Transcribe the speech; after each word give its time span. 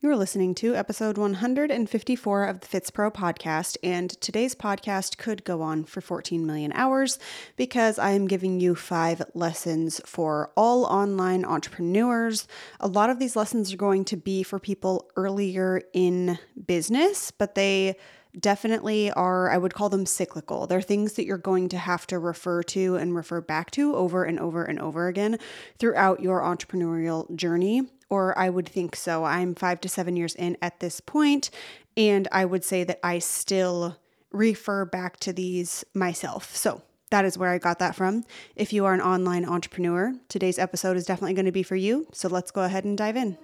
You're 0.00 0.14
listening 0.14 0.54
to 0.56 0.76
episode 0.76 1.18
154 1.18 2.44
of 2.44 2.60
the 2.60 2.68
Fitspro 2.68 3.12
podcast, 3.12 3.76
and 3.82 4.08
today's 4.20 4.54
podcast 4.54 5.18
could 5.18 5.42
go 5.42 5.60
on 5.60 5.82
for 5.82 6.00
14 6.00 6.46
million 6.46 6.70
hours 6.70 7.18
because 7.56 7.98
I 7.98 8.12
am 8.12 8.28
giving 8.28 8.60
you 8.60 8.76
five 8.76 9.20
lessons 9.34 10.00
for 10.06 10.52
all 10.56 10.84
online 10.84 11.44
entrepreneurs. 11.44 12.46
A 12.78 12.86
lot 12.86 13.10
of 13.10 13.18
these 13.18 13.34
lessons 13.34 13.72
are 13.72 13.76
going 13.76 14.04
to 14.04 14.16
be 14.16 14.44
for 14.44 14.60
people 14.60 15.10
earlier 15.16 15.82
in 15.92 16.38
business, 16.64 17.32
but 17.32 17.56
they 17.56 17.96
definitely 18.38 19.10
are, 19.12 19.50
I 19.50 19.58
would 19.58 19.74
call 19.74 19.88
them 19.88 20.06
cyclical. 20.06 20.66
They're 20.66 20.80
things 20.80 21.14
that 21.14 21.24
you're 21.24 21.38
going 21.38 21.68
to 21.70 21.78
have 21.78 22.06
to 22.08 22.18
refer 22.18 22.62
to 22.64 22.96
and 22.96 23.14
refer 23.14 23.40
back 23.40 23.70
to 23.72 23.94
over 23.94 24.24
and 24.24 24.38
over 24.38 24.64
and 24.64 24.80
over 24.80 25.08
again 25.08 25.38
throughout 25.78 26.20
your 26.20 26.40
entrepreneurial 26.42 27.34
journey 27.34 27.88
or 28.10 28.36
I 28.38 28.48
would 28.48 28.68
think 28.68 28.96
so. 28.96 29.24
I'm 29.24 29.54
five 29.54 29.80
to 29.82 29.88
seven 29.88 30.16
years 30.16 30.34
in 30.34 30.56
at 30.62 30.80
this 30.80 31.00
point, 31.00 31.50
and 31.96 32.26
I 32.32 32.44
would 32.44 32.64
say 32.64 32.84
that 32.84 33.00
I 33.02 33.18
still 33.18 33.96
refer 34.30 34.84
back 34.84 35.18
to 35.20 35.32
these 35.32 35.84
myself. 35.94 36.54
So 36.54 36.82
that 37.10 37.24
is 37.24 37.38
where 37.38 37.50
I 37.50 37.58
got 37.58 37.78
that 37.78 37.94
from. 37.94 38.24
If 38.56 38.72
you 38.72 38.84
are 38.84 38.94
an 38.94 39.00
online 39.00 39.44
entrepreneur, 39.44 40.14
today's 40.28 40.58
episode 40.58 40.96
is 40.96 41.06
definitely 41.06 41.34
going 41.34 41.46
to 41.46 41.52
be 41.52 41.62
for 41.62 41.76
you. 41.76 42.06
So 42.12 42.28
let's 42.28 42.50
go 42.50 42.62
ahead 42.62 42.84
and 42.84 42.96
dive 42.96 43.16
in. 43.16 43.38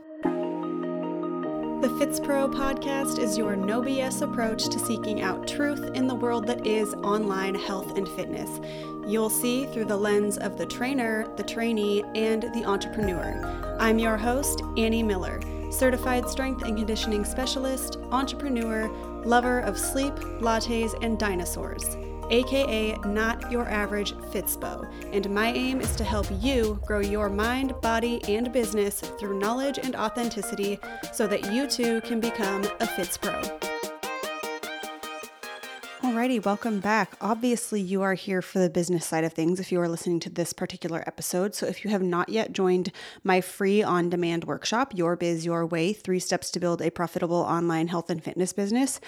The 1.80 1.88
Fitspro 1.88 2.52
podcast 2.54 3.18
is 3.18 3.36
your 3.36 3.56
no 3.56 3.82
BS 3.82 4.22
approach 4.22 4.68
to 4.68 4.78
seeking 4.78 5.20
out 5.20 5.46
truth 5.46 5.90
in 5.94 6.06
the 6.06 6.14
world 6.14 6.46
that 6.46 6.66
is 6.66 6.94
online 6.94 7.54
health 7.54 7.98
and 7.98 8.08
fitness. 8.08 8.60
You'll 9.06 9.28
see 9.28 9.66
through 9.66 9.86
the 9.86 9.96
lens 9.96 10.38
of 10.38 10.56
the 10.56 10.64
trainer, 10.64 11.26
the 11.36 11.42
trainee, 11.42 12.02
and 12.14 12.44
the 12.54 12.64
entrepreneur. 12.64 13.76
I'm 13.78 13.98
your 13.98 14.16
host, 14.16 14.62
Annie 14.78 15.02
Miller, 15.02 15.40
certified 15.70 16.28
strength 16.28 16.62
and 16.62 16.76
conditioning 16.76 17.24
specialist, 17.24 17.98
entrepreneur, 18.12 18.88
lover 19.24 19.60
of 19.60 19.78
sleep, 19.78 20.14
lattes, 20.40 20.94
and 21.02 21.18
dinosaurs 21.18 21.96
aka 22.30 22.96
Not 23.04 23.50
Your 23.50 23.68
Average 23.68 24.12
Fitspo. 24.14 24.88
And 25.12 25.30
my 25.30 25.48
aim 25.52 25.80
is 25.80 25.94
to 25.96 26.04
help 26.04 26.26
you 26.40 26.80
grow 26.86 27.00
your 27.00 27.28
mind, 27.28 27.80
body, 27.80 28.22
and 28.28 28.52
business 28.52 29.00
through 29.00 29.38
knowledge 29.38 29.78
and 29.78 29.96
authenticity 29.96 30.78
so 31.12 31.26
that 31.26 31.52
you 31.52 31.66
too 31.66 32.00
can 32.02 32.20
become 32.20 32.64
a 32.64 32.86
Fitspro. 32.86 33.63
Alrighty, 36.24 36.42
welcome 36.42 36.80
back. 36.80 37.18
Obviously, 37.20 37.82
you 37.82 38.00
are 38.00 38.14
here 38.14 38.40
for 38.40 38.58
the 38.58 38.70
business 38.70 39.04
side 39.04 39.24
of 39.24 39.34
things 39.34 39.60
if 39.60 39.70
you 39.70 39.78
are 39.78 39.88
listening 39.90 40.20
to 40.20 40.30
this 40.30 40.54
particular 40.54 41.04
episode. 41.06 41.54
So, 41.54 41.66
if 41.66 41.84
you 41.84 41.90
have 41.90 42.00
not 42.00 42.30
yet 42.30 42.54
joined 42.54 42.92
my 43.22 43.42
free 43.42 43.82
on 43.82 44.08
demand 44.08 44.44
workshop, 44.44 44.94
Your 44.96 45.16
Biz 45.16 45.44
Your 45.44 45.66
Way 45.66 45.92
Three 45.92 46.18
Steps 46.18 46.50
to 46.52 46.60
Build 46.60 46.80
a 46.80 46.90
Profitable 46.90 47.36
Online 47.36 47.88
Health 47.88 48.08
and 48.08 48.24
Fitness 48.24 48.54
Business, 48.54 49.02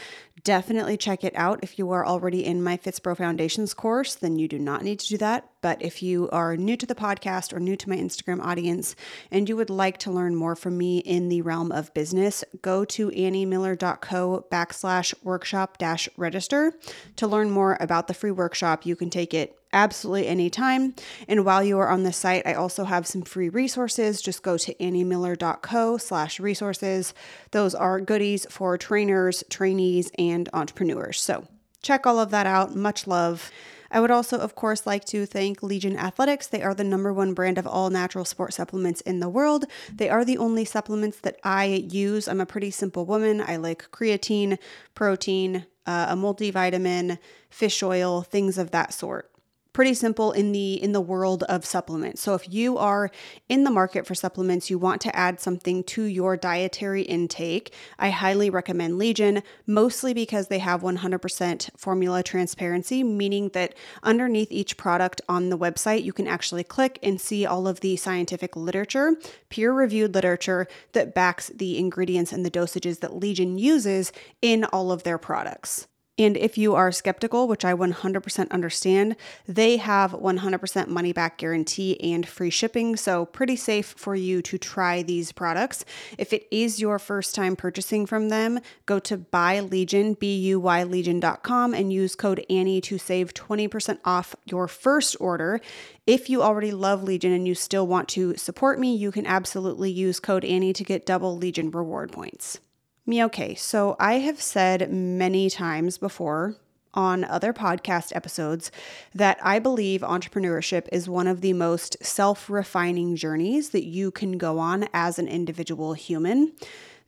definitely 0.44 0.98
check 0.98 1.24
it 1.24 1.32
out. 1.36 1.60
If 1.62 1.78
you 1.78 1.90
are 1.90 2.04
already 2.04 2.44
in 2.44 2.62
my 2.62 2.76
Fitspro 2.76 3.16
Foundations 3.16 3.72
course, 3.72 4.14
then 4.14 4.38
you 4.38 4.46
do 4.46 4.58
not 4.58 4.82
need 4.82 4.98
to 4.98 5.08
do 5.08 5.16
that. 5.16 5.48
But 5.62 5.82
if 5.82 6.02
you 6.02 6.28
are 6.30 6.56
new 6.56 6.76
to 6.76 6.86
the 6.86 6.94
podcast 6.94 7.52
or 7.52 7.58
new 7.58 7.74
to 7.76 7.88
my 7.88 7.96
Instagram 7.96 8.40
audience 8.40 8.94
and 9.32 9.48
you 9.48 9.56
would 9.56 9.70
like 9.70 9.98
to 9.98 10.12
learn 10.12 10.36
more 10.36 10.54
from 10.54 10.78
me 10.78 10.98
in 10.98 11.28
the 11.28 11.42
realm 11.42 11.72
of 11.72 11.92
business, 11.92 12.44
go 12.62 12.84
to 12.84 13.10
anniemiller.co 13.10 14.46
backslash 14.48 15.12
workshop 15.24 15.78
dash 15.78 16.08
register 16.16 16.72
to 17.16 17.26
learn 17.26 17.50
more 17.50 17.76
about 17.80 18.08
the 18.08 18.14
free 18.14 18.30
workshop. 18.30 18.84
You 18.84 18.96
can 18.96 19.10
take 19.10 19.32
it 19.32 19.58
absolutely 19.72 20.26
anytime. 20.26 20.94
And 21.28 21.44
while 21.44 21.62
you 21.62 21.78
are 21.78 21.88
on 21.88 22.02
the 22.02 22.12
site, 22.12 22.46
I 22.46 22.54
also 22.54 22.84
have 22.84 23.06
some 23.06 23.22
free 23.22 23.48
resources. 23.48 24.22
Just 24.22 24.42
go 24.42 24.56
to 24.58 24.74
anniemiller.co 24.74 25.98
slash 25.98 26.40
resources. 26.40 27.14
Those 27.50 27.74
are 27.74 28.00
goodies 28.00 28.46
for 28.50 28.78
trainers, 28.78 29.44
trainees, 29.50 30.10
and 30.18 30.48
entrepreneurs. 30.52 31.20
So 31.20 31.46
check 31.82 32.06
all 32.06 32.18
of 32.18 32.30
that 32.30 32.46
out. 32.46 32.74
Much 32.74 33.06
love. 33.06 33.50
I 33.90 34.00
would 34.00 34.10
also, 34.10 34.38
of 34.38 34.54
course, 34.54 34.86
like 34.86 35.04
to 35.06 35.26
thank 35.26 35.62
Legion 35.62 35.96
Athletics. 35.96 36.46
They 36.48 36.62
are 36.62 36.74
the 36.74 36.84
number 36.84 37.12
one 37.12 37.34
brand 37.34 37.56
of 37.56 37.66
all 37.66 37.88
natural 37.90 38.24
sport 38.24 38.52
supplements 38.52 39.00
in 39.02 39.20
the 39.20 39.28
world. 39.28 39.64
They 39.94 40.08
are 40.08 40.24
the 40.24 40.38
only 40.38 40.64
supplements 40.64 41.20
that 41.20 41.38
I 41.44 41.86
use. 41.88 42.26
I'm 42.26 42.40
a 42.40 42.46
pretty 42.46 42.70
simple 42.70 43.06
woman. 43.06 43.40
I 43.40 43.56
like 43.56 43.90
creatine, 43.92 44.58
protein, 44.94 45.66
uh, 45.86 46.06
a 46.10 46.16
multivitamin, 46.16 47.18
fish 47.50 47.82
oil, 47.82 48.22
things 48.22 48.58
of 48.58 48.70
that 48.72 48.92
sort 48.92 49.30
pretty 49.76 49.92
simple 49.92 50.32
in 50.32 50.52
the 50.52 50.82
in 50.82 50.92
the 50.92 51.00
world 51.02 51.42
of 51.50 51.62
supplements. 51.66 52.22
So 52.22 52.32
if 52.32 52.50
you 52.50 52.78
are 52.78 53.10
in 53.46 53.64
the 53.64 53.70
market 53.70 54.06
for 54.06 54.14
supplements, 54.14 54.70
you 54.70 54.78
want 54.78 55.02
to 55.02 55.14
add 55.14 55.38
something 55.38 55.84
to 55.84 56.04
your 56.04 56.34
dietary 56.34 57.02
intake, 57.02 57.74
I 57.98 58.08
highly 58.08 58.48
recommend 58.48 58.96
Legion, 58.96 59.42
mostly 59.66 60.14
because 60.14 60.48
they 60.48 60.60
have 60.60 60.80
100% 60.80 61.68
formula 61.76 62.22
transparency, 62.22 63.04
meaning 63.04 63.50
that 63.50 63.74
underneath 64.02 64.50
each 64.50 64.78
product 64.78 65.20
on 65.28 65.50
the 65.50 65.58
website, 65.58 66.04
you 66.04 66.14
can 66.14 66.26
actually 66.26 66.64
click 66.64 66.98
and 67.02 67.20
see 67.20 67.44
all 67.44 67.68
of 67.68 67.80
the 67.80 67.96
scientific 67.96 68.56
literature, 68.56 69.14
peer-reviewed 69.50 70.14
literature 70.14 70.66
that 70.92 71.14
backs 71.14 71.48
the 71.54 71.76
ingredients 71.76 72.32
and 72.32 72.46
the 72.46 72.50
dosages 72.50 73.00
that 73.00 73.14
Legion 73.14 73.58
uses 73.58 74.10
in 74.40 74.64
all 74.64 74.90
of 74.90 75.02
their 75.02 75.18
products. 75.18 75.86
And 76.18 76.36
if 76.36 76.56
you 76.56 76.74
are 76.74 76.90
skeptical, 76.92 77.46
which 77.46 77.64
I 77.64 77.74
100% 77.74 78.50
understand, 78.50 79.16
they 79.46 79.76
have 79.76 80.12
100% 80.12 80.88
money 80.88 81.12
back 81.12 81.36
guarantee 81.36 82.00
and 82.00 82.26
free 82.26 82.48
shipping. 82.48 82.96
So, 82.96 83.26
pretty 83.26 83.56
safe 83.56 83.94
for 83.98 84.14
you 84.14 84.40
to 84.42 84.56
try 84.56 85.02
these 85.02 85.32
products. 85.32 85.84
If 86.16 86.32
it 86.32 86.46
is 86.50 86.80
your 86.80 86.98
first 86.98 87.34
time 87.34 87.54
purchasing 87.54 88.06
from 88.06 88.30
them, 88.30 88.60
go 88.86 88.98
to 89.00 89.18
buylegion, 89.18 90.18
B 90.18 90.36
U 90.38 90.60
Y 90.60 90.84
legion.com, 90.84 91.74
and 91.74 91.92
use 91.92 92.14
code 92.14 92.44
Annie 92.48 92.80
to 92.82 92.96
save 92.96 93.34
20% 93.34 93.98
off 94.04 94.34
your 94.46 94.68
first 94.68 95.16
order. 95.20 95.60
If 96.06 96.30
you 96.30 96.42
already 96.42 96.70
love 96.70 97.02
Legion 97.02 97.32
and 97.32 97.48
you 97.48 97.54
still 97.54 97.86
want 97.86 98.08
to 98.10 98.36
support 98.36 98.78
me, 98.78 98.94
you 98.94 99.10
can 99.10 99.26
absolutely 99.26 99.90
use 99.90 100.20
code 100.20 100.44
Annie 100.44 100.72
to 100.72 100.84
get 100.84 101.04
double 101.04 101.36
Legion 101.36 101.70
reward 101.70 102.12
points. 102.12 102.60
Me, 103.06 103.22
okay. 103.24 103.54
So 103.54 103.96
I 104.00 104.14
have 104.14 104.42
said 104.42 104.90
many 104.90 105.48
times 105.48 105.96
before 105.96 106.56
on 106.92 107.24
other 107.24 107.52
podcast 107.52 108.14
episodes 108.16 108.72
that 109.14 109.38
I 109.42 109.58
believe 109.60 110.00
entrepreneurship 110.00 110.88
is 110.90 111.08
one 111.08 111.28
of 111.28 111.40
the 111.40 111.52
most 111.52 111.96
self 112.04 112.50
refining 112.50 113.14
journeys 113.14 113.70
that 113.70 113.84
you 113.84 114.10
can 114.10 114.38
go 114.38 114.58
on 114.58 114.88
as 114.92 115.18
an 115.18 115.28
individual 115.28 115.92
human. 115.92 116.52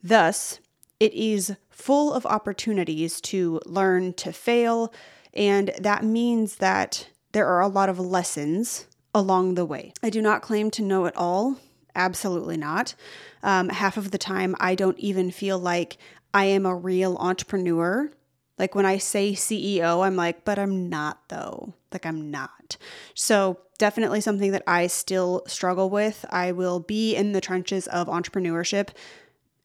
Thus, 0.03 0.61
it 1.01 1.13
is 1.15 1.57
full 1.71 2.13
of 2.13 2.27
opportunities 2.27 3.21
to 3.23 3.61
learn, 3.67 4.13
to 4.15 4.33
fail, 4.33 4.93
and 5.35 5.73
that 5.81 6.05
means 6.05 6.57
that 6.57 7.09
there 7.33 7.47
are 7.47 7.61
a 7.61 7.69
lot 7.69 7.89
of 7.89 7.99
lessons 7.99 8.87
along 9.15 9.55
the 9.55 9.65
way. 9.65 9.93
I 10.03 10.11
do 10.11 10.23
not 10.23 10.43
claim 10.43 10.71
to 10.73 10.83
know 10.83 11.07
it 11.07 11.17
all. 11.17 11.57
Absolutely 11.99 12.57
not. 12.57 12.95
Um, 13.43 13.69
half 13.71 13.97
of 13.97 14.13
the 14.13 14.19
time, 14.19 14.55
I 14.61 14.77
don't 14.77 14.99
even 15.01 15.33
feel 15.33 15.59
like 15.59 15.99
I 16.33 16.45
am 16.45 16.65
a 16.65 16.75
real 16.75 17.17
entrepreneur. 17.17 18.09
Like 18.57 18.77
when 18.77 18.87
I 18.87 18.99
say 18.99 19.33
CEO, 19.33 20.07
I'm 20.07 20.15
like, 20.15 20.45
but 20.45 20.61
I'm 20.61 20.89
not 20.89 21.29
though. 21.29 21.75
Like 21.93 22.07
I'm 22.07 22.31
not. 22.31 22.77
So, 23.15 23.59
definitely 23.79 24.21
something 24.21 24.53
that 24.53 24.63
I 24.67 24.87
still 24.87 25.43
struggle 25.47 25.91
with. 25.91 26.25
I 26.31 26.53
will 26.53 26.81
be 26.81 27.17
in 27.17 27.33
the 27.33 27.41
trenches 27.41 27.89
of 27.89 28.07
entrepreneurship 28.07 28.91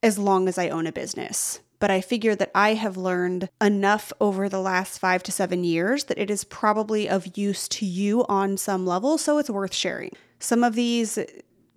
as 0.02 0.18
long 0.18 0.48
as 0.48 0.58
I 0.58 0.68
own 0.68 0.86
a 0.88 0.92
business. 0.92 1.60
But 1.78 1.90
I 1.90 2.00
figure 2.00 2.34
that 2.34 2.50
I 2.54 2.74
have 2.74 2.96
learned 2.96 3.48
enough 3.60 4.12
over 4.20 4.48
the 4.48 4.60
last 4.60 4.98
five 4.98 5.22
to 5.24 5.32
seven 5.32 5.62
years 5.64 6.04
that 6.04 6.18
it 6.18 6.30
is 6.30 6.44
probably 6.44 7.08
of 7.08 7.36
use 7.36 7.68
to 7.68 7.86
you 7.86 8.24
on 8.28 8.56
some 8.56 8.86
level. 8.86 9.18
So, 9.18 9.38
it's 9.38 9.50
worth 9.50 9.74
sharing. 9.74 10.10
Some 10.40 10.64
of 10.64 10.74
these 10.74 11.18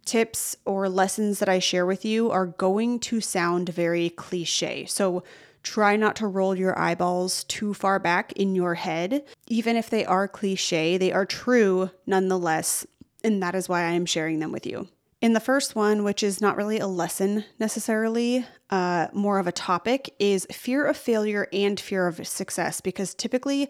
tips 0.08 0.56
or 0.66 0.90
lessons 0.90 1.40
that 1.40 1.50
I 1.50 1.60
share 1.60 1.86
with 1.86 2.04
you 2.04 2.32
are 2.32 2.48
going 2.48 3.00
to 3.02 3.22
sound 3.22 3.70
very 3.70 4.10
cliche. 4.10 4.86
So 4.86 5.24
try 5.62 5.96
not 5.98 6.16
to 6.16 6.28
roll 6.28 6.56
your 6.56 6.78
eyeballs 6.80 7.44
too 7.44 7.74
far 7.74 8.00
back 8.00 8.32
in 8.34 8.56
your 8.56 8.76
head. 8.76 9.24
Even 9.48 9.76
if 9.76 9.90
they 9.90 10.06
are 10.06 10.28
cliche, 10.28 10.98
they 10.98 11.12
are 11.12 11.26
true 11.26 11.92
nonetheless. 12.06 12.88
And 13.24 13.44
that 13.44 13.54
is 13.54 13.68
why 13.68 13.82
I 13.82 13.92
am 13.92 14.06
sharing 14.06 14.40
them 14.40 14.52
with 14.52 14.66
you. 14.66 14.88
In 15.20 15.34
the 15.34 15.40
first 15.40 15.76
one, 15.76 16.04
which 16.04 16.24
is 16.24 16.42
not 16.42 16.56
really 16.56 16.80
a 16.80 16.88
lesson 16.88 17.44
necessarily, 17.60 18.46
uh, 18.70 19.08
more 19.14 19.40
of 19.40 19.48
a 19.48 19.52
topic, 19.52 20.14
is 20.20 20.48
fear 20.52 20.86
of 20.86 20.96
failure 20.96 21.48
and 21.52 21.80
fear 21.80 22.08
of 22.08 22.26
success. 22.28 22.82
Because 22.82 23.16
typically, 23.16 23.68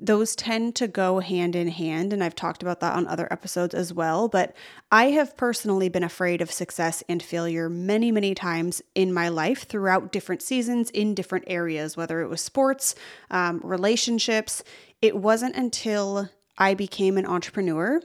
those 0.00 0.34
tend 0.34 0.74
to 0.76 0.88
go 0.88 1.20
hand 1.20 1.54
in 1.54 1.68
hand. 1.68 2.12
And 2.12 2.24
I've 2.24 2.34
talked 2.34 2.62
about 2.62 2.80
that 2.80 2.96
on 2.96 3.06
other 3.06 3.28
episodes 3.30 3.74
as 3.74 3.92
well. 3.92 4.28
But 4.28 4.56
I 4.90 5.10
have 5.10 5.36
personally 5.36 5.90
been 5.90 6.02
afraid 6.02 6.40
of 6.40 6.50
success 6.50 7.04
and 7.08 7.22
failure 7.22 7.68
many, 7.68 8.10
many 8.10 8.34
times 8.34 8.80
in 8.94 9.12
my 9.12 9.28
life 9.28 9.68
throughout 9.68 10.10
different 10.10 10.40
seasons 10.40 10.90
in 10.90 11.14
different 11.14 11.44
areas, 11.48 11.96
whether 11.96 12.22
it 12.22 12.28
was 12.28 12.40
sports, 12.40 12.94
um, 13.30 13.60
relationships. 13.62 14.64
It 15.02 15.16
wasn't 15.16 15.54
until 15.54 16.30
I 16.56 16.74
became 16.74 17.18
an 17.18 17.26
entrepreneur 17.26 18.00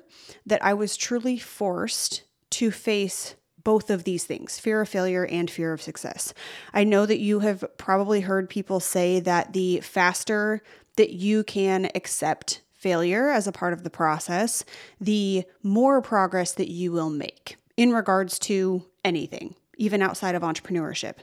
that 0.45 0.63
I 0.63 0.73
was 0.73 0.97
truly 0.97 1.37
forced 1.37 2.23
to 2.51 2.71
face 2.71 3.35
both 3.63 3.89
of 3.89 4.03
these 4.03 4.23
things 4.23 4.59
fear 4.59 4.79
of 4.81 4.87
failure 4.87 5.25
and 5.25 5.49
fear 5.49 5.73
of 5.73 5.81
success. 5.81 6.33
I 6.73 6.83
know 6.83 7.05
that 7.05 7.19
you 7.19 7.39
have 7.39 7.65
probably 7.77 8.21
heard 8.21 8.49
people 8.49 8.79
say 8.79 9.19
that 9.21 9.53
the 9.53 9.81
faster 9.81 10.61
that 10.95 11.11
you 11.11 11.43
can 11.43 11.89
accept 11.95 12.61
failure 12.71 13.29
as 13.29 13.47
a 13.47 13.51
part 13.51 13.73
of 13.73 13.83
the 13.83 13.89
process, 13.89 14.63
the 15.01 15.43
more 15.63 16.01
progress 16.01 16.53
that 16.53 16.69
you 16.69 16.91
will 16.91 17.09
make 17.09 17.57
in 17.77 17.91
regards 17.91 18.37
to 18.39 18.85
anything, 19.03 19.55
even 19.77 20.01
outside 20.01 20.35
of 20.35 20.43
entrepreneurship. 20.43 21.15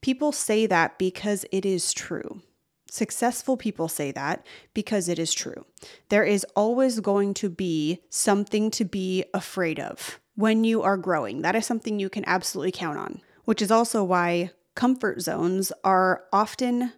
People 0.00 0.32
say 0.32 0.66
that 0.66 0.98
because 0.98 1.44
it 1.50 1.64
is 1.64 1.92
true. 1.92 2.42
Successful 2.90 3.56
people 3.56 3.88
say 3.88 4.12
that 4.12 4.46
because 4.72 5.08
it 5.08 5.18
is 5.18 5.34
true. 5.34 5.64
There 6.08 6.24
is 6.24 6.44
always 6.56 7.00
going 7.00 7.34
to 7.34 7.50
be 7.50 8.00
something 8.08 8.70
to 8.72 8.84
be 8.84 9.24
afraid 9.34 9.78
of 9.78 10.20
when 10.36 10.64
you 10.64 10.82
are 10.82 10.96
growing. 10.96 11.42
That 11.42 11.56
is 11.56 11.66
something 11.66 11.98
you 11.98 12.08
can 12.08 12.24
absolutely 12.26 12.72
count 12.72 12.98
on, 12.98 13.20
which 13.44 13.60
is 13.60 13.70
also 13.70 14.04
why 14.04 14.52
comfort 14.74 15.20
zones 15.20 15.72
are 15.84 16.24
often 16.32 16.92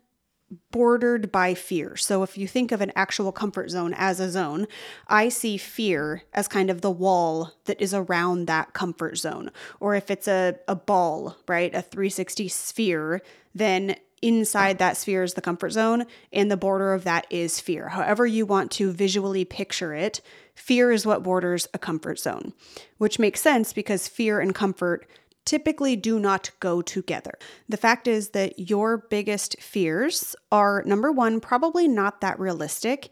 bordered 0.70 1.30
by 1.30 1.54
fear. 1.54 1.96
So 1.96 2.22
if 2.22 2.36
you 2.36 2.48
think 2.48 2.72
of 2.72 2.80
an 2.80 2.92
actual 2.96 3.32
comfort 3.32 3.70
zone 3.70 3.94
as 3.96 4.20
a 4.20 4.30
zone, 4.30 4.66
I 5.08 5.28
see 5.28 5.56
fear 5.56 6.22
as 6.34 6.48
kind 6.48 6.70
of 6.70 6.80
the 6.80 6.90
wall 6.90 7.52
that 7.66 7.80
is 7.80 7.94
around 7.94 8.46
that 8.46 8.72
comfort 8.72 9.18
zone. 9.18 9.50
Or 9.78 9.94
if 9.94 10.10
it's 10.10 10.26
a, 10.28 10.56
a 10.66 10.74
ball, 10.74 11.36
right, 11.46 11.74
a 11.74 11.82
360 11.82 12.48
sphere, 12.48 13.22
then 13.54 13.96
inside 14.22 14.78
that 14.78 14.96
sphere 14.96 15.22
is 15.22 15.34
the 15.34 15.40
comfort 15.40 15.70
zone, 15.70 16.04
and 16.32 16.50
the 16.50 16.56
border 16.56 16.92
of 16.92 17.04
that 17.04 17.26
is 17.30 17.60
fear. 17.60 17.88
However, 17.88 18.26
you 18.26 18.44
want 18.44 18.70
to 18.72 18.92
visually 18.92 19.44
picture 19.44 19.94
it, 19.94 20.20
fear 20.54 20.92
is 20.92 21.06
what 21.06 21.22
borders 21.22 21.66
a 21.72 21.78
comfort 21.78 22.18
zone, 22.18 22.52
which 22.98 23.18
makes 23.18 23.40
sense 23.40 23.72
because 23.72 24.08
fear 24.08 24.40
and 24.40 24.54
comfort 24.54 25.06
typically 25.44 25.96
do 25.96 26.18
not 26.18 26.50
go 26.60 26.82
together. 26.82 27.32
The 27.68 27.76
fact 27.76 28.06
is 28.06 28.30
that 28.30 28.58
your 28.58 28.98
biggest 28.98 29.60
fears 29.60 30.36
are 30.52 30.82
number 30.86 31.10
one, 31.10 31.40
probably 31.40 31.88
not 31.88 32.20
that 32.20 32.38
realistic 32.38 33.10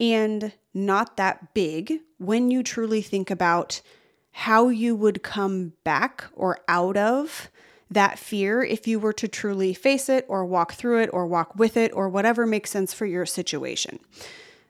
and 0.00 0.52
not 0.72 1.16
that 1.16 1.54
big 1.54 2.00
when 2.18 2.50
you 2.50 2.62
truly 2.62 3.02
think 3.02 3.30
about 3.30 3.80
how 4.32 4.68
you 4.68 4.96
would 4.96 5.22
come 5.22 5.72
back 5.84 6.24
or 6.34 6.58
out 6.68 6.96
of 6.96 7.50
that 7.90 8.18
fear 8.18 8.62
if 8.62 8.88
you 8.88 8.98
were 8.98 9.12
to 9.12 9.28
truly 9.28 9.72
face 9.72 10.08
it 10.08 10.24
or 10.28 10.44
walk 10.44 10.72
through 10.72 11.00
it 11.00 11.10
or 11.12 11.26
walk 11.26 11.54
with 11.54 11.76
it 11.76 11.92
or 11.94 12.08
whatever 12.08 12.44
makes 12.46 12.70
sense 12.70 12.92
for 12.92 13.06
your 13.06 13.24
situation. 13.24 14.00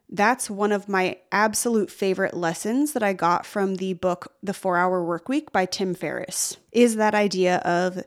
That's 0.09 0.49
one 0.49 0.71
of 0.71 0.89
my 0.89 1.19
absolute 1.33 1.91
favorite 1.91 2.35
lessons 2.35 2.93
that 2.93 3.03
I 3.03 3.13
got 3.15 3.47
from 3.47 3.77
the 3.77 3.95
book 3.95 4.33
The 4.43 4.53
4-Hour 4.53 5.03
Workweek 5.03 5.51
by 5.51 5.67
Tim 5.67 5.95
Ferriss. 5.95 6.57
Is 6.73 6.97
that 6.97 7.15
idea 7.15 7.57
of 7.59 8.05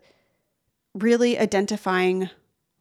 really 0.94 1.38
identifying 1.38 2.30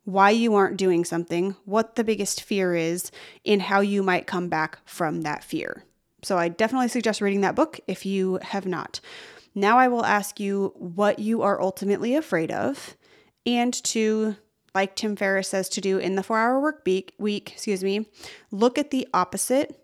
why 0.05 0.31
you 0.31 0.55
aren't 0.55 0.77
doing 0.77 1.05
something, 1.05 1.57
what 1.65 1.97
the 1.97 2.05
biggest 2.05 2.43
fear 2.43 2.75
is, 2.75 3.11
and 3.45 3.61
how 3.61 3.81
you 3.81 4.03
might 4.03 4.27
come 4.29 4.49
back 4.49 4.79
from 4.85 5.23
that 5.23 5.43
fear. 5.43 5.83
So 6.23 6.39
I 6.39 6.49
definitely 6.49 6.89
suggest 6.89 7.21
reading 7.21 7.41
that 7.41 7.57
book 7.57 7.81
if 7.89 8.07
you 8.07 8.39
have 8.43 8.67
not. 8.67 9.01
Now 9.55 9.79
I 9.79 9.89
will 9.89 10.05
ask 10.05 10.39
you 10.39 10.73
what 10.77 11.19
you 11.19 11.43
are 11.43 11.61
ultimately 11.61 12.15
afraid 12.15 12.53
of 12.53 12.97
and 13.45 13.73
to 13.85 14.37
like 14.77 14.95
Tim 14.95 15.17
Ferriss 15.17 15.49
says 15.49 15.71
to 15.71 15.81
do 15.81 15.97
in 15.97 16.17
the 16.17 16.23
4-hour 16.23 16.61
work 16.61 16.83
week, 16.85 17.15
week, 17.19 17.53
excuse 17.53 17.83
me, 17.83 18.07
look 18.51 18.77
at 18.77 18.91
the 18.91 19.09
opposite. 19.15 19.81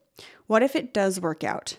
What 0.47 0.63
if 0.63 0.77
it 0.77 0.93
does 0.93 1.19
work 1.19 1.43
out? 1.43 1.79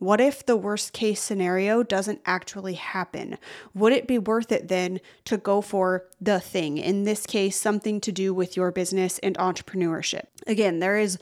What 0.00 0.20
if 0.20 0.44
the 0.44 0.56
worst 0.56 0.92
case 0.92 1.20
scenario 1.20 1.84
doesn't 1.84 2.20
actually 2.26 2.74
happen? 2.74 3.38
Would 3.74 3.92
it 3.92 4.08
be 4.08 4.18
worth 4.18 4.50
it 4.50 4.66
then 4.66 4.98
to 5.26 5.36
go 5.36 5.60
for 5.60 6.06
the 6.20 6.40
thing? 6.40 6.76
In 6.78 7.04
this 7.04 7.24
case, 7.24 7.56
something 7.56 8.00
to 8.00 8.10
do 8.10 8.34
with 8.34 8.56
your 8.56 8.72
business 8.72 9.20
and 9.20 9.38
entrepreneurship. 9.38 10.24
Again, 10.48 10.80
there 10.80 10.98
is 10.98 11.18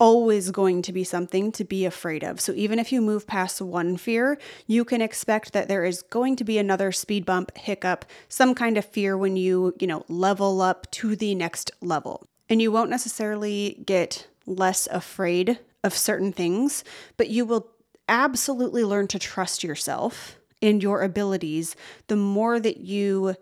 always 0.00 0.50
going 0.50 0.80
to 0.82 0.92
be 0.92 1.04
something 1.04 1.52
to 1.52 1.62
be 1.62 1.84
afraid 1.84 2.24
of. 2.24 2.40
So 2.40 2.52
even 2.54 2.78
if 2.78 2.90
you 2.90 3.02
move 3.02 3.26
past 3.26 3.60
one 3.60 3.98
fear, 3.98 4.38
you 4.66 4.84
can 4.84 5.02
expect 5.02 5.52
that 5.52 5.68
there 5.68 5.84
is 5.84 6.02
going 6.02 6.36
to 6.36 6.44
be 6.44 6.58
another 6.58 6.90
speed 6.90 7.26
bump, 7.26 7.56
hiccup, 7.56 8.06
some 8.28 8.54
kind 8.54 8.78
of 8.78 8.84
fear 8.84 9.16
when 9.16 9.36
you, 9.36 9.74
you 9.78 9.86
know, 9.86 10.04
level 10.08 10.62
up 10.62 10.90
to 10.92 11.14
the 11.14 11.34
next 11.34 11.70
level. 11.82 12.26
And 12.48 12.60
you 12.60 12.72
won't 12.72 12.90
necessarily 12.90 13.82
get 13.86 14.26
less 14.46 14.88
afraid 14.88 15.60
of 15.84 15.94
certain 15.94 16.32
things, 16.32 16.82
but 17.16 17.28
you 17.28 17.44
will 17.44 17.70
absolutely 18.08 18.84
learn 18.84 19.06
to 19.08 19.18
trust 19.18 19.62
yourself 19.62 20.38
and 20.62 20.82
your 20.82 21.02
abilities 21.02 21.76
the 22.08 22.16
more 22.16 22.58
that 22.58 22.78
you 22.78 23.34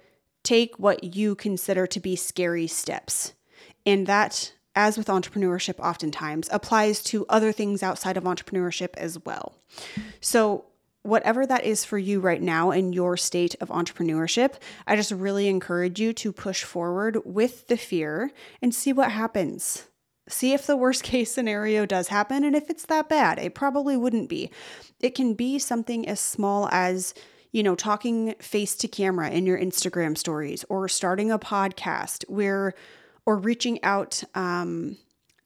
take 0.42 0.78
what 0.78 1.02
you 1.14 1.34
consider 1.34 1.86
to 1.86 2.00
be 2.00 2.16
scary 2.16 2.66
steps. 2.66 3.32
And 3.86 4.06
that 4.06 4.52
as 4.78 4.96
with 4.96 5.08
entrepreneurship, 5.08 5.80
oftentimes 5.80 6.48
applies 6.52 7.02
to 7.02 7.26
other 7.28 7.50
things 7.50 7.82
outside 7.82 8.16
of 8.16 8.22
entrepreneurship 8.22 8.96
as 8.96 9.18
well. 9.24 9.56
So, 10.20 10.66
whatever 11.02 11.44
that 11.46 11.64
is 11.64 11.84
for 11.84 11.98
you 11.98 12.20
right 12.20 12.40
now 12.40 12.70
in 12.70 12.92
your 12.92 13.16
state 13.16 13.56
of 13.60 13.70
entrepreneurship, 13.70 14.54
I 14.86 14.94
just 14.94 15.10
really 15.10 15.48
encourage 15.48 16.00
you 16.00 16.12
to 16.12 16.32
push 16.32 16.62
forward 16.62 17.18
with 17.24 17.66
the 17.66 17.76
fear 17.76 18.30
and 18.62 18.72
see 18.72 18.92
what 18.92 19.10
happens. 19.10 19.88
See 20.28 20.52
if 20.52 20.64
the 20.66 20.76
worst 20.76 21.02
case 21.12 21.32
scenario 21.32 21.84
does 21.84 22.08
happen, 22.08 22.44
and 22.44 22.54
if 22.54 22.70
it's 22.70 22.86
that 22.86 23.08
bad, 23.08 23.40
it 23.40 23.56
probably 23.56 23.96
wouldn't 23.96 24.28
be. 24.28 24.48
It 25.00 25.16
can 25.16 25.34
be 25.34 25.58
something 25.58 26.08
as 26.08 26.20
small 26.20 26.68
as 26.70 27.14
you 27.50 27.62
know, 27.62 27.74
talking 27.74 28.34
face 28.40 28.76
to 28.76 28.86
camera 28.86 29.30
in 29.30 29.46
your 29.46 29.58
Instagram 29.58 30.16
stories 30.18 30.66
or 30.68 30.86
starting 30.86 31.30
a 31.30 31.38
podcast 31.38 32.22
where 32.28 32.74
or 33.28 33.36
reaching 33.36 33.78
out 33.84 34.24
um, 34.34 34.96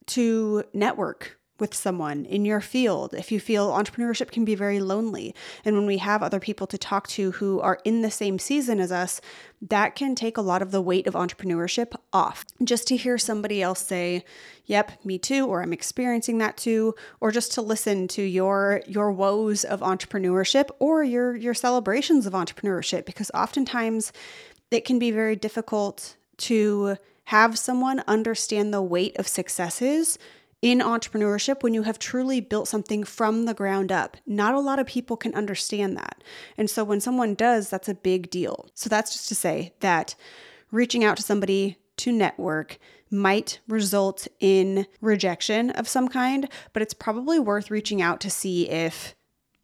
to 0.05 0.63
network 0.71 1.37
with 1.59 1.73
someone 1.73 2.23
in 2.23 2.45
your 2.45 2.61
field 2.61 3.13
if 3.13 3.29
you 3.29 3.41
feel 3.41 3.71
entrepreneurship 3.71 4.31
can 4.31 4.45
be 4.45 4.55
very 4.55 4.79
lonely. 4.79 5.35
And 5.65 5.75
when 5.75 5.85
we 5.85 5.97
have 5.97 6.23
other 6.23 6.39
people 6.39 6.65
to 6.67 6.77
talk 6.77 7.09
to 7.09 7.31
who 7.31 7.59
are 7.59 7.81
in 7.83 8.01
the 8.01 8.09
same 8.09 8.39
season 8.39 8.79
as 8.79 8.89
us, 8.89 9.19
that 9.61 9.95
can 9.95 10.15
take 10.15 10.37
a 10.37 10.41
lot 10.41 10.61
of 10.61 10.71
the 10.71 10.81
weight 10.81 11.07
of 11.07 11.13
entrepreneurship 11.13 11.93
off. 12.13 12.45
Just 12.63 12.87
to 12.87 12.95
hear 12.95 13.17
somebody 13.17 13.61
else 13.61 13.85
say, 13.85 14.23
"Yep, 14.65 15.03
me 15.03 15.17
too," 15.17 15.45
or 15.47 15.61
"I'm 15.61 15.73
experiencing 15.73 16.37
that 16.37 16.55
too," 16.55 16.95
or 17.19 17.31
just 17.31 17.51
to 17.55 17.61
listen 17.61 18.07
to 18.09 18.21
your 18.21 18.81
your 18.87 19.11
woes 19.11 19.65
of 19.65 19.81
entrepreneurship 19.81 20.69
or 20.79 21.03
your 21.03 21.35
your 21.35 21.53
celebrations 21.53 22.25
of 22.25 22.31
entrepreneurship 22.31 23.03
because 23.03 23.29
oftentimes 23.33 24.13
it 24.71 24.85
can 24.85 24.99
be 24.99 25.11
very 25.11 25.35
difficult 25.35 26.15
to 26.37 26.95
have 27.25 27.57
someone 27.57 28.03
understand 28.07 28.73
the 28.73 28.81
weight 28.81 29.17
of 29.17 29.27
successes 29.27 30.17
in 30.61 30.79
entrepreneurship 30.79 31.61
when 31.61 31.73
you 31.73 31.83
have 31.83 31.99
truly 31.99 32.39
built 32.39 32.69
something 32.69 33.03
from 33.03 33.45
the 33.45 33.53
ground 33.53 33.91
up. 33.91 34.15
Not 34.25 34.53
a 34.53 34.59
lot 34.59 34.79
of 34.79 34.87
people 34.87 35.17
can 35.17 35.35
understand 35.35 35.97
that. 35.97 36.23
And 36.57 36.69
so 36.69 36.85
when 36.85 37.01
someone 37.01 37.35
does, 37.35 37.69
that's 37.69 37.89
a 37.89 37.95
big 37.95 38.29
deal. 38.29 38.69
So 38.73 38.89
that's 38.89 39.11
just 39.11 39.27
to 39.27 39.35
say 39.35 39.73
that 39.81 40.15
reaching 40.71 41.03
out 41.03 41.17
to 41.17 41.23
somebody 41.23 41.77
to 41.97 42.13
network 42.13 42.79
might 43.11 43.59
result 43.67 44.27
in 44.39 44.87
rejection 45.01 45.69
of 45.71 45.87
some 45.87 46.07
kind, 46.07 46.47
but 46.71 46.81
it's 46.81 46.93
probably 46.93 47.39
worth 47.39 47.69
reaching 47.69 48.01
out 48.01 48.19
to 48.21 48.29
see 48.29 48.69
if 48.69 49.15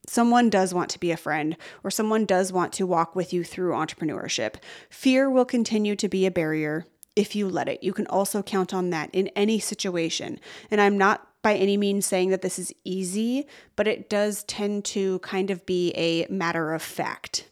someone 0.06 0.50
does 0.50 0.74
want 0.74 0.90
to 0.90 1.00
be 1.00 1.12
a 1.12 1.18
friend 1.18 1.56
or 1.84 1.90
someone 1.90 2.26
does 2.26 2.52
want 2.52 2.74
to 2.74 2.86
walk 2.86 3.16
with 3.16 3.32
you 3.32 3.44
through 3.44 3.72
entrepreneurship. 3.72 4.56
Fear 4.90 5.30
will 5.30 5.46
continue 5.46 5.96
to 5.96 6.10
be 6.10 6.26
a 6.26 6.32
barrier 6.32 6.86
if 7.20 7.36
you 7.36 7.50
let 7.50 7.68
it. 7.68 7.84
You 7.84 7.92
can 7.92 8.08
also 8.08 8.42
count 8.42 8.74
on 8.74 8.92
that 8.92 9.10
in 9.12 9.28
any 9.36 9.60
situation. 9.60 10.40
And 10.72 10.80
I'm 10.80 10.98
not 10.98 11.28
by 11.42 11.54
any 11.56 11.76
means 11.76 12.06
saying 12.06 12.30
that 12.30 12.42
this 12.42 12.58
is 12.58 12.74
easy, 12.86 13.46
but 13.76 13.90
it 13.90 14.10
does 14.10 14.46
tend 14.46 14.86
to 14.86 15.20
kind 15.20 15.52
of 15.52 15.66
be 15.66 15.92
a 15.92 16.26
matter 16.32 16.74
of 16.74 16.82
fact. 16.82 17.50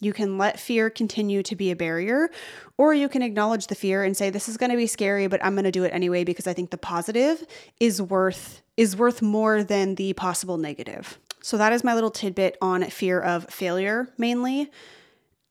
You 0.00 0.12
can 0.12 0.38
let 0.38 0.60
fear 0.60 0.88
continue 0.88 1.42
to 1.42 1.56
be 1.56 1.72
a 1.72 1.76
barrier, 1.76 2.30
or 2.78 2.94
you 2.94 3.08
can 3.08 3.22
acknowledge 3.22 3.66
the 3.66 3.74
fear 3.74 4.04
and 4.04 4.16
say 4.16 4.30
this 4.30 4.48
is 4.48 4.56
to 4.70 4.76
be 4.76 4.86
scary, 4.86 5.26
but 5.26 5.44
I'm 5.44 5.54
to 5.64 5.72
do 5.72 5.82
it 5.82 5.92
anyway 5.92 6.22
because 6.22 6.46
I 6.46 6.52
think 6.52 6.70
the 6.70 6.78
positive 6.78 7.44
is 7.80 8.00
worth 8.00 8.62
is 8.76 8.96
worth 8.96 9.20
more 9.20 9.64
than 9.64 9.96
the 9.96 10.12
possible 10.12 10.58
negative. 10.58 11.18
So 11.40 11.58
that 11.58 11.72
is 11.72 11.82
my 11.82 11.94
little 11.94 12.10
tidbit 12.10 12.56
on 12.62 12.84
fear 12.84 13.20
of 13.20 13.48
failure 13.50 14.08
mainly. 14.16 14.70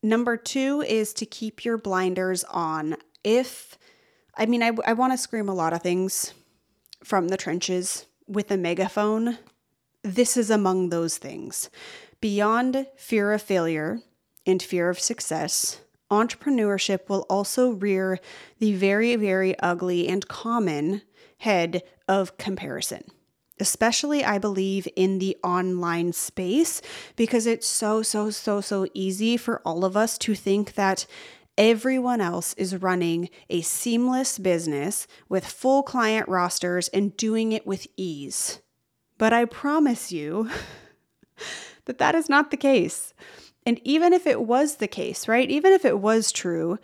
Number 0.03 0.35
2 0.35 0.81
is 0.81 1.13
to 1.13 1.27
keep 1.27 1.63
your 1.63 1.77
blinders 1.77 2.43
on 2.45 2.97
if, 3.23 3.77
I 4.35 4.45
mean, 4.45 4.63
I, 4.63 4.71
I 4.85 4.93
want 4.93 5.13
to 5.13 5.17
scream 5.17 5.49
a 5.49 5.53
lot 5.53 5.73
of 5.73 5.81
things 5.81 6.33
from 7.03 7.27
the 7.27 7.37
trenches 7.37 8.05
with 8.27 8.51
a 8.51 8.57
megaphone. 8.57 9.37
This 10.03 10.37
is 10.37 10.49
among 10.49 10.89
those 10.89 11.17
things. 11.17 11.69
Beyond 12.19 12.87
fear 12.95 13.31
of 13.33 13.41
failure 13.41 13.99
and 14.45 14.61
fear 14.61 14.89
of 14.89 14.99
success, 14.99 15.81
entrepreneurship 16.09 17.09
will 17.09 17.25
also 17.29 17.71
rear 17.71 18.19
the 18.59 18.73
very, 18.73 19.15
very 19.15 19.57
ugly 19.59 20.07
and 20.07 20.27
common 20.27 21.01
head 21.37 21.83
of 22.07 22.37
comparison 22.37 23.03
especially 23.61 24.25
I 24.25 24.39
believe 24.39 24.87
in 24.95 25.19
the 25.19 25.37
online 25.43 26.13
space 26.13 26.81
because 27.15 27.45
it's 27.45 27.67
so, 27.67 28.01
so, 28.01 28.31
so, 28.31 28.59
so 28.59 28.87
easy 28.95 29.37
for 29.37 29.61
all 29.63 29.85
of 29.85 29.95
us 29.95 30.17
to 30.17 30.33
think 30.33 30.73
that 30.73 31.05
everyone 31.57 32.21
else 32.21 32.53
is 32.53 32.81
running 32.81 33.29
a 33.49 33.61
seamless 33.61 34.37
business 34.37 35.07
with 35.29 35.45
full 35.45 35.83
client 35.83 36.27
rosters 36.27 36.87
and 36.89 37.15
doing 37.17 37.51
it 37.51 37.67
with 37.67 37.87
ease. 37.97 38.61
But 39.17 39.33
I 39.33 39.45
promise 39.45 40.11
you 40.11 40.49
that 41.85 41.97
that 41.99 42.15
is 42.15 42.29
not 42.29 42.51
the 42.51 42.57
case. 42.57 43.13
And 43.65 43.79
even 43.83 44.13
if 44.13 44.25
it 44.25 44.41
was 44.41 44.77
the 44.77 44.87
case, 44.87 45.27
right? 45.27 45.49
Even 45.49 45.71
if 45.73 45.85
it 45.85 45.99
was 45.99 46.31
true, 46.31 46.79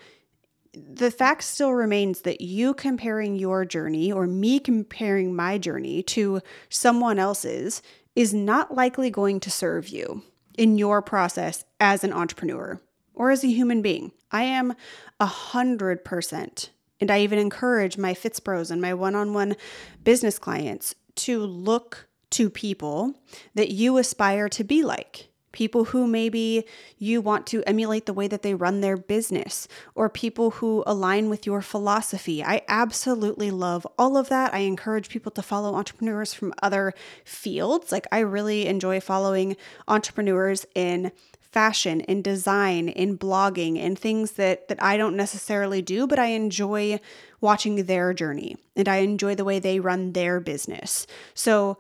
the 0.74 1.10
fact 1.10 1.44
still 1.44 1.74
remains 1.74 2.22
that 2.22 2.42
you 2.42 2.74
comparing 2.74 3.36
your 3.36 3.66
journey 3.66 4.12
or 4.12 4.28
me 4.28 4.60
comparing 4.60 5.36
my 5.36 5.58
journey 5.58 6.04
to 6.04 6.42
someone 6.70 7.18
else's 7.18 7.82
is 8.16 8.34
not 8.34 8.76
likely 8.76 9.10
going 9.10 9.40
to 9.40 9.50
serve 9.50 9.88
you 9.90 10.24
in 10.58 10.78
your 10.78 11.02
process 11.02 11.66
as 11.80 12.04
an 12.04 12.14
entrepreneur 12.14 12.80
or 13.18 13.32
as 13.32 13.44
a 13.44 13.48
human 13.48 13.82
being. 13.82 14.12
I 14.32 14.44
am 14.44 14.74
a 15.20 15.26
hundred 15.26 16.06
percent, 16.06 16.70
and 17.02 17.12
I 17.12 17.20
even 17.20 17.40
encourage 17.40 17.98
my 17.98 18.14
Fitspros 18.14 18.72
and 18.72 18.82
my 18.82 18.94
one 18.94 19.16
on 19.16 19.34
one 19.34 19.56
business 20.04 20.40
clients 20.40 20.96
to 21.16 21.40
look 21.40 22.08
to 22.30 22.50
people 22.50 23.16
that 23.56 23.70
you 23.70 23.98
aspire 23.98 24.48
to 24.50 24.64
be 24.64 24.84
like 24.84 25.30
people 25.58 25.86
who 25.86 26.06
maybe 26.06 26.64
you 27.00 27.20
want 27.20 27.48
to 27.48 27.64
emulate 27.64 28.06
the 28.06 28.14
way 28.14 28.28
that 28.28 28.44
they 28.44 28.54
run 28.54 28.82
their 28.82 28.96
business, 28.96 29.68
or 29.96 30.08
people 30.08 30.52
who 30.52 30.84
align 30.86 31.30
with 31.30 31.48
your 31.48 31.64
philosophy. 31.64 32.44
I 32.44 32.62
absolutely 32.68 33.50
love 33.50 33.88
all 33.98 34.18
of 34.18 34.30
that. 34.30 34.54
I 34.54 34.60
encourage 34.60 35.10
people 35.10 35.32
to 35.32 35.42
follow 35.42 35.74
entrepreneurs 35.74 36.32
from 36.32 36.54
other 36.62 36.94
fields. 37.26 37.92
Like, 37.92 38.06
I 38.12 38.20
really 38.20 38.68
enjoy 38.68 39.00
following 39.00 39.58
entrepreneurs 39.88 40.68
in 40.76 41.12
fashion 41.52 42.02
in 42.02 42.22
design 42.22 42.90
in 42.90 43.18
blogging 43.18 43.80
and 43.80 43.98
things 43.98 44.34
that 44.34 44.68
that 44.68 44.82
I 44.82 44.98
don't 44.98 45.16
necessarily 45.16 45.82
do 45.82 46.08
but 46.08 46.20
I 46.20 46.28
enjoy 46.28 47.00
watching 47.42 47.86
their 47.86 48.14
journey 48.14 48.58
and 48.76 48.88
I 48.88 48.98
enjoy 48.98 49.36
the 49.36 49.46
way 49.46 49.60
they 49.60 49.80
run 49.80 50.14
their 50.14 50.40
business. 50.40 51.08
So 51.34 51.78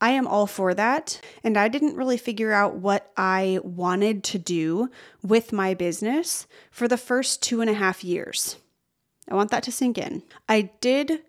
I 0.00 0.10
am 0.10 0.26
all 0.26 0.46
for 0.46 0.72
that. 0.74 1.20
And 1.44 1.56
I 1.56 1.68
didn't 1.68 1.96
really 1.96 2.16
figure 2.16 2.52
out 2.52 2.76
what 2.76 3.12
I 3.16 3.60
wanted 3.62 4.24
to 4.24 4.38
do 4.38 4.90
with 5.22 5.52
my 5.52 5.74
business 5.74 6.46
for 6.70 6.88
the 6.88 6.96
first 6.96 7.42
two 7.42 7.60
and 7.60 7.68
a 7.68 7.74
half 7.74 8.02
years. 8.02 8.56
I 9.28 9.34
want 9.34 9.50
that 9.50 9.62
to 9.64 9.72
sink 9.72 9.98
in. 9.98 10.22
I 10.48 10.70
did 10.80 11.22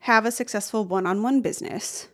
have 0.00 0.24
a 0.24 0.30
successful 0.30 0.84
one 0.84 1.06
on 1.06 1.22
one 1.22 1.40
business 1.40 2.08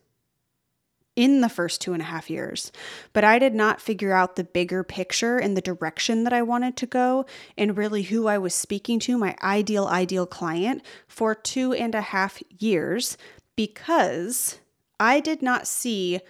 in 1.18 1.40
the 1.40 1.48
first 1.48 1.80
two 1.80 1.92
and 1.92 2.00
a 2.00 2.04
half 2.04 2.30
years, 2.30 2.70
but 3.12 3.24
I 3.24 3.40
did 3.40 3.52
not 3.52 3.80
figure 3.80 4.12
out 4.12 4.36
the 4.36 4.44
bigger 4.44 4.84
picture 4.84 5.36
and 5.36 5.56
the 5.56 5.60
direction 5.60 6.22
that 6.22 6.32
I 6.32 6.42
wanted 6.42 6.76
to 6.76 6.86
go 6.86 7.26
and 7.56 7.76
really 7.76 8.04
who 8.04 8.28
I 8.28 8.38
was 8.38 8.54
speaking 8.54 9.00
to, 9.00 9.18
my 9.18 9.36
ideal, 9.42 9.88
ideal 9.88 10.26
client, 10.26 10.80
for 11.08 11.34
two 11.34 11.72
and 11.72 11.92
a 11.96 12.00
half 12.00 12.40
years 12.60 13.18
because 13.56 14.60
I 15.00 15.18
did 15.18 15.42
not 15.42 15.66
see 15.66 16.20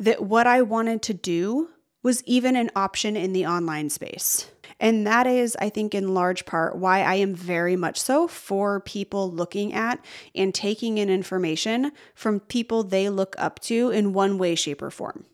that 0.00 0.24
what 0.24 0.48
I 0.48 0.60
wanted 0.60 1.02
to 1.02 1.14
do 1.14 1.68
was 2.02 2.24
even 2.24 2.56
an 2.56 2.72
option 2.74 3.14
in 3.14 3.32
the 3.32 3.46
online 3.46 3.90
space. 3.90 4.50
And 4.78 5.06
that 5.06 5.26
is, 5.26 5.56
I 5.60 5.70
think, 5.70 5.94
in 5.94 6.14
large 6.14 6.44
part 6.44 6.76
why 6.76 7.00
I 7.00 7.14
am 7.14 7.34
very 7.34 7.76
much 7.76 7.98
so 7.98 8.28
for 8.28 8.80
people 8.80 9.30
looking 9.30 9.72
at 9.72 10.04
and 10.34 10.54
taking 10.54 10.98
in 10.98 11.08
information 11.08 11.92
from 12.14 12.40
people 12.40 12.82
they 12.82 13.08
look 13.08 13.34
up 13.38 13.60
to 13.60 13.90
in 13.90 14.12
one 14.12 14.38
way, 14.38 14.54
shape, 14.54 14.82
or 14.82 14.90
form. 14.90 15.24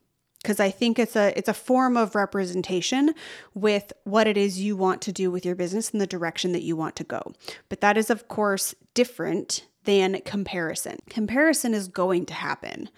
Because 0.42 0.58
I 0.58 0.70
think 0.70 0.98
it's 0.98 1.14
a 1.14 1.36
it's 1.36 1.48
a 1.48 1.54
form 1.54 1.96
of 1.96 2.14
representation 2.16 3.14
with 3.54 3.92
what 4.04 4.26
it 4.26 4.36
is 4.36 4.60
you 4.60 4.76
want 4.76 5.00
to 5.02 5.12
do 5.12 5.30
with 5.30 5.44
your 5.44 5.54
business 5.54 5.90
and 5.90 6.00
the 6.00 6.06
direction 6.06 6.52
that 6.52 6.62
you 6.62 6.74
want 6.76 6.96
to 6.96 7.04
go. 7.04 7.32
But 7.68 7.80
that 7.80 7.96
is, 7.96 8.10
of 8.10 8.26
course, 8.28 8.74
different 8.94 9.66
than 9.84 10.20
comparison. 10.24 10.98
Comparison 11.08 11.74
is 11.74 11.88
going 11.88 12.26
to 12.26 12.34
happen. 12.34 12.88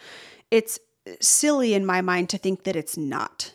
It's 0.51 0.79
silly 1.21 1.75
in 1.75 1.85
my 1.85 2.01
mind 2.01 2.31
to 2.31 2.39
think 2.39 2.65
that 2.65 2.77
it's 2.77 2.97
not. 2.97 3.55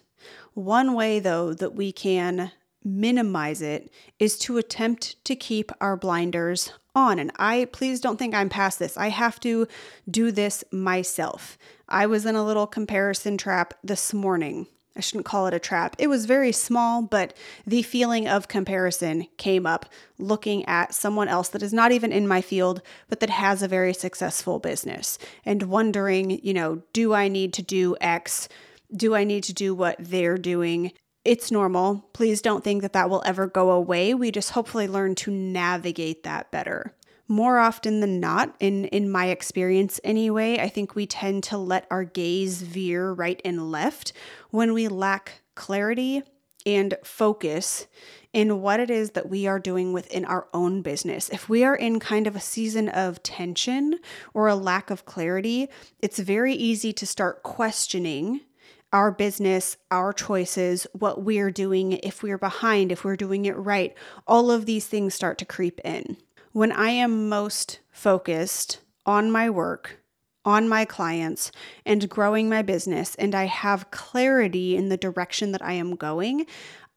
One 0.53 0.93
way, 0.93 1.19
though, 1.19 1.53
that 1.53 1.75
we 1.75 1.91
can 1.91 2.51
minimize 2.83 3.61
it 3.61 3.91
is 4.19 4.37
to 4.39 4.57
attempt 4.57 5.23
to 5.25 5.35
keep 5.35 5.71
our 5.81 5.97
blinders 5.97 6.71
on. 6.95 7.19
And 7.19 7.31
I, 7.37 7.65
please 7.71 7.99
don't 7.99 8.17
think 8.17 8.33
I'm 8.33 8.49
past 8.49 8.79
this. 8.79 8.97
I 8.97 9.09
have 9.09 9.39
to 9.41 9.67
do 10.09 10.31
this 10.31 10.63
myself. 10.71 11.57
I 11.87 12.05
was 12.05 12.25
in 12.25 12.35
a 12.35 12.45
little 12.45 12.67
comparison 12.67 13.37
trap 13.37 13.73
this 13.83 14.13
morning. 14.13 14.67
I 14.95 15.01
shouldn't 15.01 15.25
call 15.25 15.47
it 15.47 15.53
a 15.53 15.59
trap. 15.59 15.95
It 15.97 16.07
was 16.07 16.25
very 16.25 16.51
small, 16.51 17.01
but 17.01 17.33
the 17.65 17.83
feeling 17.83 18.27
of 18.27 18.49
comparison 18.49 19.27
came 19.37 19.65
up 19.65 19.85
looking 20.17 20.65
at 20.65 20.93
someone 20.93 21.29
else 21.29 21.47
that 21.49 21.63
is 21.63 21.71
not 21.71 21.93
even 21.93 22.11
in 22.11 22.27
my 22.27 22.41
field, 22.41 22.81
but 23.07 23.21
that 23.21 23.29
has 23.29 23.61
a 23.61 23.67
very 23.67 23.93
successful 23.93 24.59
business 24.59 25.17
and 25.45 25.63
wondering, 25.63 26.43
you 26.43 26.53
know, 26.53 26.81
do 26.91 27.13
I 27.13 27.29
need 27.29 27.53
to 27.53 27.61
do 27.61 27.95
X? 28.01 28.49
Do 28.93 29.15
I 29.15 29.23
need 29.23 29.43
to 29.45 29.53
do 29.53 29.73
what 29.73 29.95
they're 29.99 30.37
doing? 30.37 30.91
It's 31.25 31.51
normal. 31.51 32.09
Please 32.13 32.41
don't 32.41 32.63
think 32.63 32.81
that 32.81 32.93
that 32.93 33.09
will 33.09 33.21
ever 33.25 33.47
go 33.47 33.71
away. 33.71 34.13
We 34.13 34.31
just 34.31 34.51
hopefully 34.51 34.87
learn 34.87 35.15
to 35.15 35.31
navigate 35.31 36.23
that 36.23 36.51
better 36.51 36.95
more 37.31 37.59
often 37.59 37.99
than 37.99 38.19
not 38.19 38.55
in 38.59 38.85
in 38.85 39.07
my 39.07 39.27
experience 39.27 39.99
anyway 40.03 40.57
i 40.57 40.67
think 40.67 40.95
we 40.95 41.05
tend 41.05 41.43
to 41.43 41.59
let 41.59 41.85
our 41.91 42.03
gaze 42.03 42.63
veer 42.63 43.11
right 43.11 43.39
and 43.45 43.69
left 43.71 44.11
when 44.49 44.73
we 44.73 44.87
lack 44.87 45.43
clarity 45.53 46.23
and 46.65 46.95
focus 47.03 47.87
in 48.33 48.61
what 48.61 48.79
it 48.79 48.89
is 48.89 49.11
that 49.11 49.29
we 49.29 49.47
are 49.47 49.59
doing 49.59 49.93
within 49.93 50.23
our 50.25 50.47
own 50.53 50.81
business. 50.81 51.29
If 51.29 51.49
we 51.49 51.63
are 51.63 51.75
in 51.75 51.99
kind 51.99 52.27
of 52.27 52.35
a 52.35 52.39
season 52.39 52.89
of 52.89 53.23
tension 53.23 53.99
or 54.33 54.47
a 54.47 54.55
lack 54.55 54.91
of 54.91 55.05
clarity, 55.05 55.67
it's 55.99 56.19
very 56.19 56.53
easy 56.53 56.93
to 56.93 57.07
start 57.07 57.43
questioning 57.43 58.41
our 58.91 59.11
business, 59.11 59.77
our 59.91 60.11
choices, 60.13 60.87
what 60.93 61.23
we're 61.23 61.51
doing, 61.51 61.93
if 61.93 62.23
we're 62.23 62.37
behind, 62.37 62.91
if 62.91 63.03
we're 63.03 63.15
doing 63.15 63.45
it 63.45 63.55
right. 63.57 63.95
All 64.27 64.49
of 64.49 64.65
these 64.65 64.87
things 64.87 65.13
start 65.13 65.37
to 65.39 65.45
creep 65.45 65.79
in 65.83 66.17
when 66.51 66.71
I 66.71 66.89
am 66.89 67.29
most 67.29 67.79
focused 67.91 68.81
on 69.05 69.31
my 69.31 69.49
work, 69.49 70.01
on 70.43 70.67
my 70.67 70.85
clients, 70.85 71.51
and 71.85 72.09
growing 72.09 72.49
my 72.49 72.61
business, 72.61 73.15
and 73.15 73.35
I 73.35 73.45
have 73.45 73.91
clarity 73.91 74.75
in 74.75 74.89
the 74.89 74.97
direction 74.97 75.51
that 75.51 75.63
I 75.63 75.73
am 75.73 75.95
going, 75.95 76.45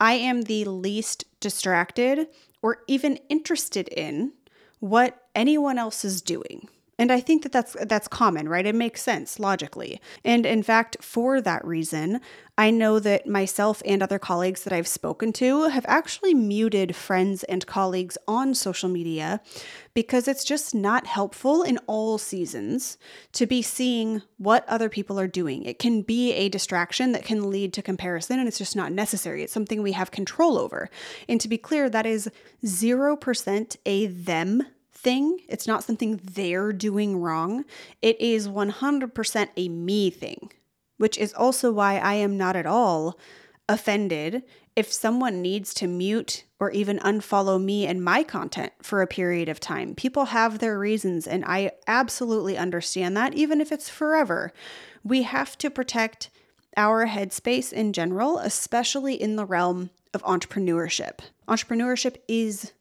I 0.01 0.15
am 0.15 0.43
the 0.43 0.65
least 0.65 1.25
distracted 1.41 2.29
or 2.63 2.79
even 2.87 3.19
interested 3.29 3.89
in 3.89 4.33
what 4.81 5.23
anyone 5.35 5.79
else 5.79 6.05
is 6.05 6.23
doing. 6.23 6.69
And 6.99 7.11
I 7.11 7.21
think 7.21 7.43
that 7.43 7.53
that's 7.53 7.75
that's 7.81 8.07
common, 8.07 8.49
right? 8.49 8.67
It 8.67 8.75
makes 8.75 9.03
sense 9.03 9.41
logically. 9.41 10.01
And 10.25 10.45
in 10.45 10.63
fact, 10.63 10.97
for 11.01 11.41
that 11.41 11.65
reason, 11.65 12.21
I 12.59 12.71
know 12.71 12.99
that 12.99 13.27
myself 13.27 13.83
and 13.87 14.03
other 14.03 14.19
colleagues 14.19 14.65
that 14.65 14.75
I've 14.75 14.87
spoken 14.87 15.33
to 15.35 15.69
have 15.69 15.87
actually 15.89 16.35
muted 16.35 16.95
friends 16.95 17.45
and 17.45 17.67
colleagues 17.67 18.19
on 18.29 18.55
social 18.55 18.91
media 18.91 19.41
because 19.95 20.29
it's 20.29 20.45
just 20.45 20.75
not 20.75 21.07
helpful 21.07 21.63
in 21.63 21.79
all 21.87 22.19
seasons 22.19 22.99
to 23.33 23.47
be 23.47 23.63
seeing 23.63 24.21
what 24.37 24.69
other 24.69 24.91
people 24.91 25.19
are 25.19 25.27
doing. 25.27 25.63
It 25.65 25.79
can 25.79 26.03
be 26.03 26.33
a 26.35 26.51
distraction 26.51 27.13
that 27.13 27.25
can 27.25 27.51
lead 27.51 27.73
to 27.75 27.83
comparison 27.83 28.39
and 28.39 28.47
it's 28.47 28.59
just 28.59 28.77
not 28.77 28.93
necessary. 28.93 29.43
It's 29.43 29.53
something 29.53 29.83
we 29.83 29.93
have 29.93 30.11
control 30.11 30.59
over. 30.59 30.91
And 31.29 31.41
to 31.41 31.49
be 31.49 31.59
clear, 31.59 31.89
that 31.89 32.07
is 32.07 32.31
0% 32.65 33.77
a 33.87 34.07
them 34.07 34.63
thing. 35.03 35.41
It's 35.49 35.67
not 35.67 35.85
something 35.85 36.21
they're 36.23 36.73
doing 36.73 37.21
wrong. 37.21 37.65
It 38.01 38.21
is 38.21 38.49
100% 38.49 39.49
a 39.57 39.69
me 39.69 40.11
thing, 40.11 40.53
which 40.99 41.19
is 41.19 41.35
also 41.35 41.73
why 41.73 41.99
I 41.99 42.15
am 42.15 42.37
not 42.37 42.57
at 42.57 42.67
all 42.67 43.19
offended 43.69 44.43
if 44.75 44.93
someone 44.93 45.43
needs 45.43 45.75
to 45.75 45.87
mute 45.87 46.45
or 46.59 46.71
even 46.71 46.99
unfollow 47.01 47.63
me 47.63 47.87
and 47.87 48.03
my 48.03 48.23
content 48.23 48.73
for 48.81 49.03
a 49.03 49.07
period 49.07 49.49
of 49.49 49.61
time. 49.61 49.95
People 49.95 50.27
have 50.27 50.59
their 50.59 50.79
reasons, 50.79 51.27
and 51.27 51.45
I 51.45 51.73
absolutely 51.87 52.57
understand 52.57 53.17
that, 53.17 53.35
even 53.35 53.61
if 53.61 53.73
it's 53.73 53.89
forever. 53.89 54.53
We 55.05 55.23
have 55.23 55.59
to 55.59 55.71
protect 55.71 56.31
our 56.77 57.07
headspace 57.07 57.73
in 57.73 57.93
general, 57.93 58.39
especially 58.39 59.21
in 59.21 59.37
the 59.37 59.45
realm 59.45 59.91
of 60.15 60.23
entrepreneurship. 60.23 61.21
Entrepreneurship 61.49 62.17
is 62.29 62.73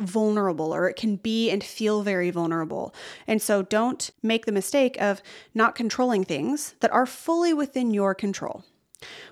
vulnerable 0.00 0.74
or 0.74 0.88
it 0.88 0.96
can 0.96 1.16
be 1.16 1.50
and 1.50 1.64
feel 1.64 2.02
very 2.02 2.30
vulnerable. 2.30 2.94
And 3.26 3.40
so 3.40 3.62
don't 3.62 4.10
make 4.22 4.46
the 4.46 4.52
mistake 4.52 5.00
of 5.00 5.22
not 5.54 5.74
controlling 5.74 6.24
things 6.24 6.74
that 6.80 6.92
are 6.92 7.06
fully 7.06 7.54
within 7.54 7.92
your 7.92 8.14
control. 8.14 8.64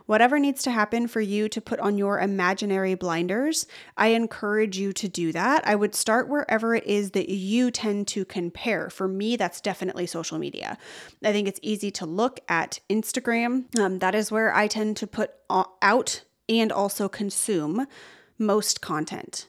Whatever 0.06 0.38
needs 0.38 0.62
to 0.62 0.70
happen 0.70 1.08
for 1.08 1.20
you 1.20 1.48
to 1.48 1.60
put 1.60 1.80
on 1.80 1.96
your 1.96 2.20
imaginary 2.20 2.94
blinders, 2.94 3.66
I 3.96 4.08
encourage 4.08 4.76
you 4.76 4.92
to 4.92 5.08
do 5.08 5.32
that. 5.32 5.66
I 5.66 5.74
would 5.74 5.94
start 5.94 6.28
wherever 6.28 6.74
it 6.74 6.84
is 6.84 7.12
that 7.12 7.30
you 7.30 7.70
tend 7.70 8.06
to 8.08 8.24
compare. 8.26 8.90
For 8.90 9.08
me, 9.08 9.36
that's 9.36 9.62
definitely 9.62 10.06
social 10.06 10.38
media. 10.38 10.76
I 11.22 11.32
think 11.32 11.48
it's 11.48 11.60
easy 11.62 11.90
to 11.92 12.06
look 12.06 12.40
at 12.48 12.80
Instagram. 12.90 13.74
Um, 13.78 14.00
that 14.00 14.14
is 14.14 14.30
where 14.30 14.54
I 14.54 14.66
tend 14.66 14.98
to 14.98 15.06
put 15.06 15.32
out 15.48 16.22
and 16.48 16.70
also 16.70 17.08
consume 17.08 17.86
most 18.38 18.80
content. 18.82 19.48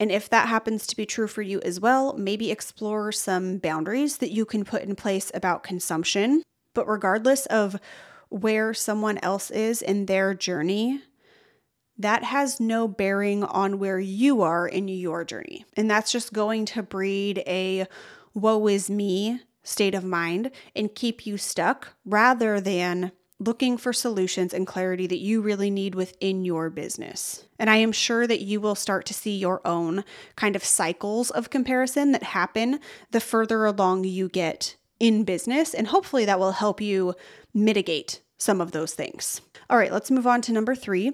And 0.00 0.10
if 0.10 0.28
that 0.30 0.48
happens 0.48 0.86
to 0.86 0.96
be 0.96 1.06
true 1.06 1.28
for 1.28 1.42
you 1.42 1.60
as 1.60 1.80
well, 1.80 2.14
maybe 2.16 2.50
explore 2.50 3.12
some 3.12 3.58
boundaries 3.58 4.18
that 4.18 4.32
you 4.32 4.44
can 4.44 4.64
put 4.64 4.82
in 4.82 4.96
place 4.96 5.30
about 5.34 5.62
consumption. 5.62 6.42
But 6.74 6.88
regardless 6.88 7.46
of 7.46 7.76
where 8.28 8.74
someone 8.74 9.18
else 9.18 9.50
is 9.50 9.80
in 9.80 10.06
their 10.06 10.34
journey, 10.34 11.02
that 11.96 12.24
has 12.24 12.58
no 12.58 12.88
bearing 12.88 13.44
on 13.44 13.78
where 13.78 14.00
you 14.00 14.42
are 14.42 14.66
in 14.66 14.88
your 14.88 15.24
journey. 15.24 15.64
And 15.76 15.88
that's 15.88 16.10
just 16.10 16.32
going 16.32 16.64
to 16.66 16.82
breed 16.82 17.42
a 17.46 17.86
woe 18.34 18.66
is 18.66 18.90
me 18.90 19.40
state 19.62 19.94
of 19.94 20.04
mind 20.04 20.50
and 20.74 20.94
keep 20.94 21.24
you 21.26 21.38
stuck 21.38 21.94
rather 22.04 22.60
than 22.60 23.12
looking 23.38 23.76
for 23.76 23.92
solutions 23.92 24.54
and 24.54 24.66
clarity 24.66 25.06
that 25.06 25.18
you 25.18 25.40
really 25.40 25.70
need 25.70 25.94
within 25.94 26.44
your 26.44 26.70
business. 26.70 27.44
And 27.58 27.68
I 27.68 27.76
am 27.76 27.92
sure 27.92 28.26
that 28.26 28.42
you 28.42 28.60
will 28.60 28.74
start 28.74 29.06
to 29.06 29.14
see 29.14 29.36
your 29.36 29.60
own 29.66 30.04
kind 30.36 30.56
of 30.56 30.64
cycles 30.64 31.30
of 31.30 31.50
comparison 31.50 32.12
that 32.12 32.22
happen 32.22 32.80
the 33.10 33.20
further 33.20 33.64
along 33.64 34.04
you 34.04 34.28
get 34.28 34.76
in 35.00 35.24
business. 35.24 35.74
And 35.74 35.88
hopefully 35.88 36.24
that 36.24 36.38
will 36.38 36.52
help 36.52 36.80
you 36.80 37.14
mitigate 37.52 38.20
some 38.38 38.60
of 38.60 38.72
those 38.72 38.94
things. 38.94 39.40
All 39.70 39.78
right, 39.78 39.92
let's 39.92 40.10
move 40.10 40.26
on 40.26 40.42
to 40.42 40.52
number 40.52 40.74
three, 40.74 41.12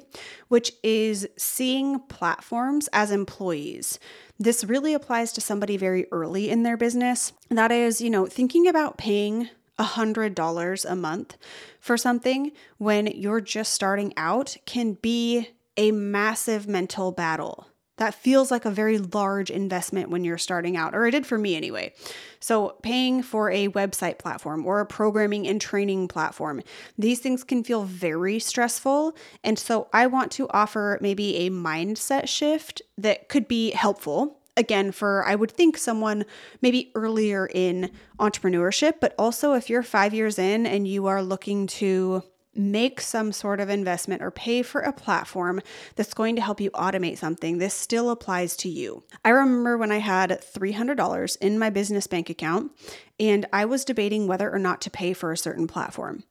which 0.49 0.73
is 0.83 1.29
seeing 1.37 2.01
platforms 2.01 2.89
as 2.93 3.11
employees. 3.11 3.99
This 4.39 4.65
really 4.65 4.95
applies 4.95 5.33
to 5.33 5.41
somebody 5.41 5.77
very 5.77 6.07
early 6.11 6.51
in 6.51 6.63
their 6.63 6.77
business. 6.77 7.33
That 7.51 7.71
is, 7.71 8.01
you 8.01 8.11
know, 8.11 8.27
thinking 8.27 8.67
about 8.67 8.99
paying 8.99 9.49
$100 9.81 10.91
a 10.91 10.97
month 10.97 11.37
for 11.81 11.97
something 11.97 12.53
when 12.79 13.07
you're 13.09 13.41
just 13.41 13.73
starting 13.73 14.13
out 14.17 14.57
can 14.67 14.95
be 14.95 15.49
a 15.77 15.93
massive 15.93 16.69
mental 16.69 17.13
battle. 17.13 17.67
That 17.97 18.15
feels 18.15 18.51
like 18.51 18.65
a 18.65 18.71
very 18.71 18.97
large 18.97 19.51
investment 19.51 20.09
when 20.09 20.25
you're 20.25 20.39
starting 20.39 20.75
out, 20.75 20.95
or 20.95 21.07
it 21.07 21.11
did 21.11 21.27
for 21.27 21.37
me 21.37 21.55
anyway. 21.55 21.93
So, 22.41 22.79
paying 22.83 23.23
for 23.23 23.51
a 23.51 23.69
website 23.69 24.19
platform 24.19 24.65
or 24.65 24.81
a 24.81 24.87
programming 24.87 25.47
and 25.47 25.61
training 25.61 26.09
platform, 26.09 26.63
these 26.97 27.19
things 27.19 27.45
can 27.45 27.63
feel 27.63 27.85
very 27.85 28.39
stressful. 28.39 29.15
And 29.45 29.59
so, 29.59 29.89
I 29.93 30.07
want 30.07 30.33
to 30.33 30.49
offer 30.49 30.97
maybe 31.03 31.37
a 31.37 31.51
mindset 31.51 32.27
shift 32.27 32.81
that 32.97 33.29
could 33.29 33.47
be 33.47 33.73
helpful 33.73 34.40
again 34.61 34.93
for 34.93 35.25
i 35.27 35.35
would 35.35 35.51
think 35.51 35.77
someone 35.77 36.25
maybe 36.61 36.93
earlier 36.95 37.49
in 37.53 37.91
entrepreneurship 38.19 38.95
but 39.01 39.15
also 39.19 39.55
if 39.55 39.69
you're 39.69 39.83
5 39.83 40.15
years 40.15 40.39
in 40.39 40.67
and 40.67 40.87
you 40.87 41.07
are 41.07 41.23
looking 41.23 41.67
to 41.67 42.23
make 42.53 43.01
some 43.01 43.31
sort 43.31 43.61
of 43.61 43.71
investment 43.71 44.21
or 44.23 44.31
pay 44.31 44.61
for 44.63 44.81
a 44.81 44.93
platform 44.93 45.61
that's 45.95 46.15
going 46.15 46.35
to 46.35 46.43
help 46.43 46.61
you 46.61 46.69
automate 46.73 47.17
something, 47.17 47.59
this 47.59 47.75
still 47.75 48.11
applies 48.11 48.57
to 48.57 48.69
you. 48.69 49.05
I 49.25 49.31
remember 49.31 49.79
when 49.79 49.93
I 49.93 49.99
had 49.99 50.31
$300 50.31 51.37
in 51.41 51.59
my 51.61 51.71
business 51.71 52.09
bank 52.09 52.29
account 52.29 52.73
and 53.21 53.47
I 53.53 53.67
was 53.67 53.85
debating 53.85 54.27
whether 54.27 54.53
or 54.53 54.59
not 54.59 54.81
to 54.83 54.91
pay 54.91 55.13
for 55.13 55.31
a 55.31 55.37
certain 55.37 55.69
platform. 55.69 56.25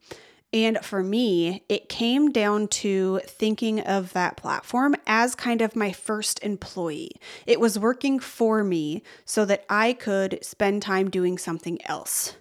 And 0.52 0.80
for 0.84 1.04
me, 1.04 1.64
it 1.70 1.90
came 1.90 2.32
down 2.32 2.68
to 2.70 3.22
thinking 3.26 3.82
of 3.82 4.14
that 4.14 4.36
platform 4.36 4.96
as 5.06 5.36
kind 5.36 5.62
of 5.62 5.76
my 5.76 5.92
first 5.92 6.44
employee. 6.44 7.12
It 7.46 7.60
was 7.60 7.78
working 7.78 8.20
for 8.20 8.64
me 8.64 9.04
so 9.26 9.46
that 9.46 9.66
I 9.70 9.94
could 9.94 10.40
spend 10.44 10.82
time 10.82 11.10
doing 11.10 11.38
something 11.38 11.80
else 11.86 12.36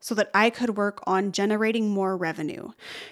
so 0.00 0.14
that 0.14 0.30
I 0.34 0.50
could 0.50 0.76
work 0.76 1.00
on 1.06 1.32
generating 1.32 1.90
more 1.90 2.16
revenue. 2.16 2.70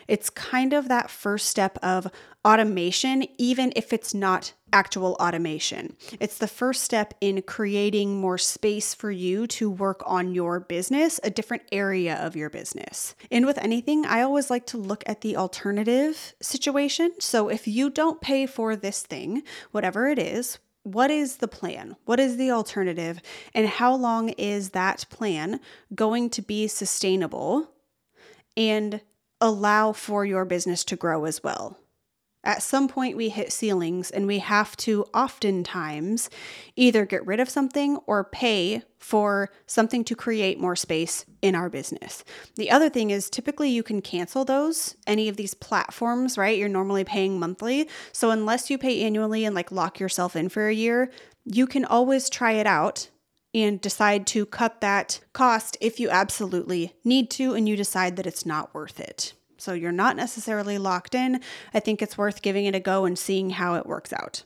It's 0.09 0.30
kind 0.30 0.73
of 0.73 0.88
that 0.88 1.11
first 1.11 1.49
step 1.49 1.78
of 1.83 2.11
automation, 2.45 3.26
even 3.37 3.73
if 3.76 3.92
it's 3.92 4.14
not 4.14 4.54
actual 4.73 5.16
automation. 5.21 5.97
It's 6.21 6.38
the 6.38 6.49
first 6.49 6.83
step 6.83 7.14
in 7.21 7.42
creating 7.42 8.21
more 8.21 8.38
space 8.38 8.95
for 8.95 9.11
you 9.11 9.47
to 9.49 9.71
work 9.71 10.02
on 10.07 10.35
your 10.35 10.61
business, 10.61 11.21
a 11.23 11.30
different 11.30 11.62
area 11.72 12.16
of 12.16 12.37
your 12.37 12.51
business. 12.51 13.14
And 13.31 13.46
with 13.46 13.59
anything, 13.59 14.05
I 14.07 14.22
always 14.22 14.51
like 14.51 14.66
to 14.66 14.79
look 14.79 15.05
at 15.07 15.20
the 15.20 15.37
alternative 15.37 16.35
situation. 16.40 17.12
So 17.18 17.48
if 17.48 17.66
you 17.66 17.90
don't 17.90 18.20
pay 18.20 18.46
for 18.46 18.77
this 18.77 19.03
thing, 19.03 19.42
whatever 19.70 20.09
it 20.09 20.18
is, 20.18 20.59
what 20.83 21.11
is 21.11 21.37
the 21.37 21.49
plan? 21.49 21.97
What 22.05 22.21
is 22.21 22.37
the 22.37 22.51
alternative? 22.51 23.21
And 23.55 23.67
how 23.67 23.95
long 23.95 24.31
is 24.31 24.71
that 24.71 25.07
plan 25.11 25.61
going 25.95 26.31
to 26.31 26.43
be 26.43 26.67
sustainable 26.69 27.71
and 28.57 29.01
allow 29.41 29.93
for 29.93 30.25
your 30.25 30.45
business 30.45 30.85
to 30.85 30.97
grow 30.97 31.25
as 31.25 31.43
well? 31.43 31.79
At 32.44 32.62
some 32.62 32.88
point, 32.88 33.16
we 33.16 33.31
hit 33.31 33.53
ceilings 33.53 34.11
and 34.11 34.27
we 34.27 34.38
have 34.38 34.77
to 34.79 35.05
oftentimes 35.12 36.31
either 36.77 37.05
get 37.05 37.27
rid 37.27 37.40
of 37.40 37.51
something 37.51 37.96
or 38.07 38.22
pay 38.24 38.83
for 38.98 39.51
something 39.66 40.05
to 40.05 40.14
create 40.14 40.61
more 40.61 40.77
space 40.77 41.24
in 41.42 41.55
our 41.55 41.68
business. 41.68 42.24
The 42.57 42.70
other 42.70 42.88
thing 42.88 43.11
is 43.11 43.29
typically 43.29 43.70
you 43.70 43.83
can 43.83 44.01
cancel 44.01 44.44
those, 44.44 44.96
any 45.07 45.29
of 45.29 45.37
these 45.37 45.55
platforms, 45.55 46.38
right? 46.38 46.57
You're 46.57 46.68
normally 46.68 47.05
paying 47.05 47.38
monthly. 47.40 47.88
So 48.12 48.31
unless 48.31 48.70
you 48.70 48.79
pay 48.79 49.03
annually 49.03 49.44
and 49.44 49.55
like 49.55 49.72
lock 49.72 49.98
yourself 49.98 50.37
in 50.37 50.48
for 50.48 50.68
a 50.68 50.74
year, 50.74 51.11
you 51.44 51.66
can 51.66 51.85
always 51.85 52.31
try 52.31 52.53
it 52.53 52.66
out 52.66 53.09
and 53.55 53.81
decide 53.81 54.27
to 54.29 54.46
cut 54.46 54.81
that 54.81 55.20
cost 55.33 55.77
if 55.81 55.98
you 55.98 56.11
absolutely 56.11 56.94
need 57.05 57.31
to 57.31 57.55
and 57.55 57.68
you 57.68 57.77
decide 57.77 58.16
that 58.16 58.27
it's 58.27 58.46
not 58.46 58.74
worth 58.74 59.01
it. 59.01 59.33
So 59.59 59.75
you're 59.75 59.92
not 59.92 60.16
necessarily 60.16 60.79
locked 60.79 61.14
in. 61.14 61.40
I 61.75 61.81
think 61.81 62.01
it's 62.01 62.16
worth 62.16 62.42
giving 62.42 62.64
it 62.64 62.75
a 62.75 62.81
go 62.81 63.05
and 63.05 63.18
seeing 63.18 63.51
how 63.51 63.75
it 63.75 63.87
works 63.87 64.12
out. 64.12 64.44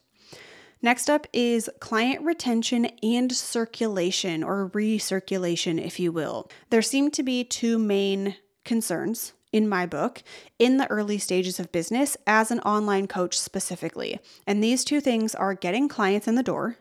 Next 0.81 1.09
up 1.09 1.29
is 1.33 1.70
client 1.79 2.25
retention 2.25 2.87
and 3.05 3.31
circulation, 3.31 4.42
or 4.42 4.68
recirculation, 4.70 5.81
if 5.81 6.01
you 6.01 6.11
will. 6.11 6.51
There 6.70 6.83
seem 6.83 7.12
to 7.12 7.22
be 7.22 7.44
two 7.44 7.79
main 7.79 8.35
concerns 8.64 9.33
in 9.53 9.68
my 9.68 9.87
book 9.87 10.22
in 10.59 10.79
the 10.79 10.90
early 10.90 11.18
stages 11.18 11.61
of 11.61 11.70
business 11.70 12.16
as 12.27 12.51
an 12.51 12.59
online 12.61 13.07
coach 13.07 13.38
specifically. 13.38 14.18
And 14.46 14.64
these 14.64 14.83
two 14.83 15.01
things 15.01 15.35
are 15.37 15.55
getting 15.55 15.88
clients 15.88 16.27
in 16.27 16.35
the 16.35 16.42
door 16.42 16.79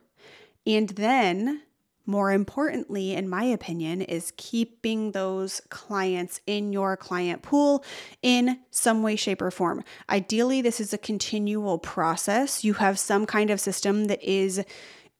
and 0.65 0.89
then 0.89 1.63
more 2.05 2.31
importantly, 2.31 3.13
in 3.13 3.29
my 3.29 3.43
opinion, 3.43 4.01
is 4.01 4.33
keeping 4.37 5.11
those 5.11 5.61
clients 5.69 6.41
in 6.47 6.73
your 6.73 6.97
client 6.97 7.41
pool 7.41 7.83
in 8.21 8.59
some 8.71 9.03
way, 9.03 9.15
shape, 9.15 9.41
or 9.41 9.51
form. 9.51 9.83
Ideally, 10.09 10.61
this 10.61 10.79
is 10.79 10.93
a 10.93 10.97
continual 10.97 11.77
process. 11.77 12.63
You 12.63 12.73
have 12.73 12.97
some 12.97 13.25
kind 13.25 13.49
of 13.49 13.59
system 13.59 14.05
that 14.05 14.21
is 14.23 14.63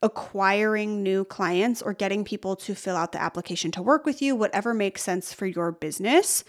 acquiring 0.02 1.04
new 1.04 1.24
clients 1.24 1.82
or 1.82 1.94
getting 1.94 2.24
people 2.24 2.56
to 2.56 2.74
fill 2.74 2.96
out 2.96 3.12
the 3.12 3.22
application 3.22 3.72
to 3.72 3.82
work 3.82 4.06
with 4.06 4.22
you, 4.22 4.36
whatever 4.36 4.74
makes 4.74 5.04
sense 5.04 5.34
for 5.34 5.46
your 5.46 5.72
business. 5.72 6.44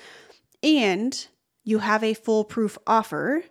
And 0.62 1.26
you 1.64 1.78
have 1.78 2.02
a 2.02 2.14
foolproof 2.14 2.78
offer 2.86 3.44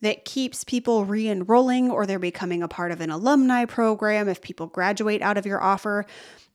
that 0.00 0.24
keeps 0.24 0.64
people 0.64 1.04
re 1.04 1.28
enrolling 1.28 1.90
or 1.90 2.06
they're 2.06 2.18
becoming 2.18 2.62
a 2.62 2.68
part 2.68 2.92
of 2.92 3.00
an 3.00 3.10
alumni 3.10 3.64
program 3.64 4.28
if 4.28 4.40
people 4.40 4.66
graduate 4.66 5.22
out 5.22 5.36
of 5.36 5.46
your 5.46 5.62
offer. 5.62 6.06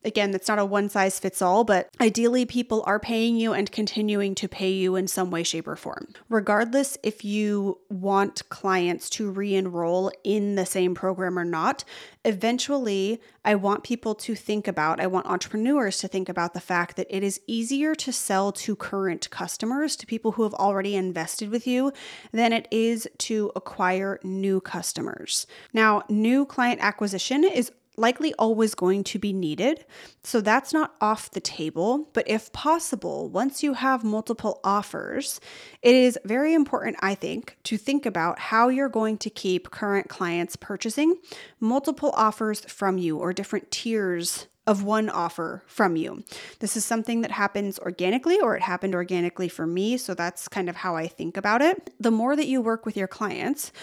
Again, 0.05 0.31
that's 0.31 0.47
not 0.47 0.59
a 0.59 0.65
one 0.65 0.89
size 0.89 1.19
fits 1.19 1.41
all, 1.41 1.63
but 1.63 1.89
ideally, 2.01 2.45
people 2.45 2.83
are 2.85 2.99
paying 2.99 3.35
you 3.35 3.53
and 3.53 3.71
continuing 3.71 4.35
to 4.35 4.47
pay 4.47 4.71
you 4.71 4.95
in 4.95 5.07
some 5.07 5.31
way, 5.31 5.43
shape, 5.43 5.67
or 5.67 5.75
form. 5.75 6.07
Regardless 6.29 6.97
if 7.03 7.23
you 7.23 7.79
want 7.89 8.47
clients 8.49 9.09
to 9.11 9.31
re 9.31 9.55
enroll 9.55 10.11
in 10.23 10.55
the 10.55 10.65
same 10.65 10.93
program 10.95 11.39
or 11.39 11.45
not, 11.45 11.83
eventually, 12.25 13.21
I 13.45 13.55
want 13.55 13.83
people 13.83 14.15
to 14.15 14.35
think 14.35 14.67
about, 14.67 14.99
I 14.99 15.07
want 15.07 15.27
entrepreneurs 15.27 15.99
to 15.99 16.07
think 16.07 16.29
about 16.29 16.53
the 16.53 16.61
fact 16.61 16.95
that 16.97 17.07
it 17.09 17.23
is 17.23 17.41
easier 17.47 17.95
to 17.95 18.11
sell 18.11 18.51
to 18.53 18.75
current 18.75 19.29
customers, 19.29 19.95
to 19.97 20.05
people 20.05 20.33
who 20.33 20.43
have 20.43 20.53
already 20.53 20.95
invested 20.95 21.49
with 21.49 21.67
you, 21.67 21.91
than 22.31 22.53
it 22.53 22.67
is 22.71 23.07
to 23.19 23.51
acquire 23.55 24.19
new 24.23 24.61
customers. 24.61 25.47
Now, 25.73 26.03
new 26.09 26.45
client 26.45 26.81
acquisition 26.81 27.43
is 27.43 27.71
likely 27.97 28.33
always 28.35 28.75
going 28.75 29.03
to 29.05 29.19
be 29.19 29.33
needed. 29.33 29.85
So 30.23 30.41
that's 30.41 30.73
not 30.73 30.95
off 31.01 31.31
the 31.31 31.39
table. 31.39 32.09
But 32.13 32.27
if 32.27 32.51
possible, 32.53 33.29
once 33.29 33.63
you 33.63 33.73
have 33.73 34.03
multiple 34.03 34.59
offers, 34.63 35.39
it 35.81 35.95
is 35.95 36.17
very 36.25 36.53
important, 36.53 36.97
I 37.01 37.15
think, 37.15 37.57
to 37.63 37.77
think 37.77 38.05
about 38.05 38.39
how 38.39 38.69
you're 38.69 38.89
going 38.89 39.17
to 39.19 39.29
keep 39.29 39.71
current 39.71 40.09
clients 40.09 40.55
purchasing 40.55 41.15
multiple 41.59 42.13
offers 42.15 42.61
from 42.61 42.97
you 42.97 43.17
or 43.17 43.33
different 43.33 43.71
tiers 43.71 44.47
of 44.65 44.83
one 44.83 45.09
offer 45.09 45.61
from 45.67 45.97
you. 45.97 46.23
This 46.59 46.77
is 46.77 46.85
something 46.85 47.19
that 47.21 47.31
happens 47.31 47.77
organically, 47.79 48.39
or 48.39 48.55
it 48.55 48.61
happened 48.61 48.95
organically 48.95 49.49
for 49.49 49.67
me. 49.67 49.97
So 49.97 50.13
that's 50.13 50.47
kind 50.47 50.69
of 50.69 50.77
how 50.77 50.95
I 50.95 51.07
think 51.07 51.35
about 51.35 51.61
it. 51.61 51.93
The 51.99 52.11
more 52.11 52.35
that 52.35 52.47
you 52.47 52.61
work 52.61 52.85
with 52.85 52.95
your 52.95 53.09
clients, 53.09 53.73